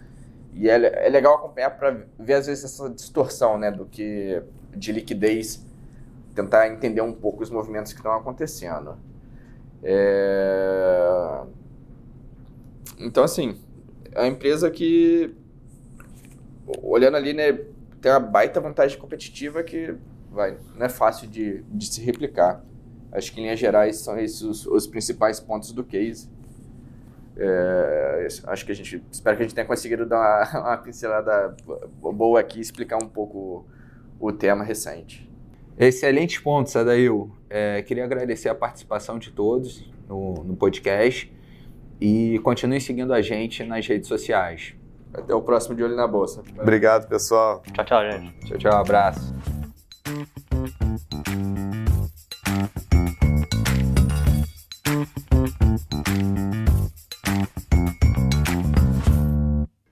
e 0.52 0.68
é, 0.68 1.06
é 1.06 1.09
legal 1.09 1.35
acompanhar 1.37 1.70
para 1.70 2.04
ver, 2.18 2.35
às 2.35 2.46
vezes, 2.46 2.64
essa 2.64 2.90
distorção, 2.90 3.59
né, 3.59 3.70
do 3.70 3.87
que 3.87 4.42
de 4.74 4.92
liquidez, 4.92 5.64
tentar 6.35 6.68
entender 6.68 7.00
um 7.00 7.12
pouco 7.12 7.42
os 7.42 7.50
movimentos 7.50 7.92
que 7.92 7.98
estão 7.98 8.12
acontecendo. 8.12 8.96
É... 9.82 11.42
Então, 12.98 13.24
assim, 13.24 13.59
a 14.14 14.26
empresa 14.26 14.70
que 14.70 15.35
olhando 16.83 17.16
ali, 17.16 17.33
né, 17.33 17.52
tem 18.00 18.11
uma 18.11 18.20
baita 18.20 18.61
vantagem 18.61 18.98
competitiva 18.98 19.62
que 19.62 19.94
vai, 20.31 20.57
não 20.76 20.87
é 20.87 20.88
fácil 20.88 21.29
de, 21.29 21.62
de 21.62 21.87
se 21.87 22.00
replicar. 22.02 22.64
Acho 23.12 23.33
que 23.33 23.40
em 23.40 23.44
linhas 23.44 23.59
gerais 23.59 23.96
são 23.96 24.18
esses 24.18 24.42
os, 24.42 24.66
os 24.66 24.87
principais 24.87 25.40
pontos 25.40 25.72
do 25.72 25.83
case. 25.83 26.29
É, 27.38 28.29
acho 28.44 28.64
que 28.64 28.72
a 28.72 28.74
gente 28.74 29.02
espero 29.11 29.37
que 29.37 29.42
a 29.42 29.46
gente 29.46 29.55
tenha 29.55 29.66
conseguido 29.66 30.07
dar 30.07 30.16
uma, 30.16 30.61
uma 30.61 30.76
pincelada 30.79 31.55
boa 32.00 32.40
aqui 32.40 32.61
explicar 32.61 33.02
um 33.02 33.09
pouco 33.09 33.66
o 34.18 34.33
tema 34.33 34.64
recente. 34.64 35.31
Excelentes 35.79 36.38
pontos, 36.38 36.74
Adail. 36.74 37.31
É, 37.50 37.83
queria 37.83 38.05
agradecer 38.05 38.48
a 38.48 38.55
participação 38.55 39.18
de 39.18 39.31
todos 39.31 39.90
no, 40.09 40.42
no 40.42 40.57
podcast 40.57 41.31
e 42.00 42.38
continue 42.40 42.81
seguindo 42.81 43.12
a 43.12 43.20
gente 43.20 43.62
nas 43.64 43.87
redes 43.87 44.09
sociais. 44.09 44.74
Até 45.16 45.35
o 45.35 45.40
próximo 45.40 45.74
De 45.74 45.83
Olho 45.83 45.96
na 45.96 46.07
Bolsa. 46.07 46.42
Obrigado, 46.61 47.09
pessoal. 47.09 47.62
Tchau, 47.72 47.85
tchau, 47.85 48.11
gente. 48.11 48.46
Tchau, 48.46 48.59
tchau, 48.59 48.72
abraço. 48.72 49.35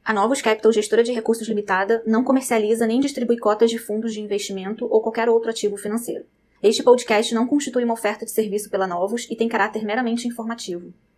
A 0.05 0.13
Novos 0.13 0.43
Capital, 0.43 0.71
gestora 0.71 1.03
de 1.03 1.13
recursos 1.13 1.49
limitada, 1.49 2.03
não 2.07 2.23
comercializa 2.23 2.87
nem 2.87 3.01
distribui 3.01 3.39
cotas 3.39 3.71
de 3.71 3.79
fundos 3.79 4.13
de 4.13 4.21
investimento 4.21 4.87
ou 4.91 5.01
qualquer 5.01 5.31
outro 5.31 5.49
ativo 5.51 5.79
financeiro. 5.79 6.25
Este 6.63 6.83
podcast 6.83 7.35
não 7.35 7.47
constitui 7.47 7.85
uma 7.85 7.95
oferta 7.95 8.25
de 8.25 8.31
serviço 8.31 8.71
pela 8.71 8.87
Novos 8.87 9.27
e 9.31 9.37
tem 9.37 9.49
caráter 9.49 9.85
meramente 9.85 10.29
informativo. 10.29 10.93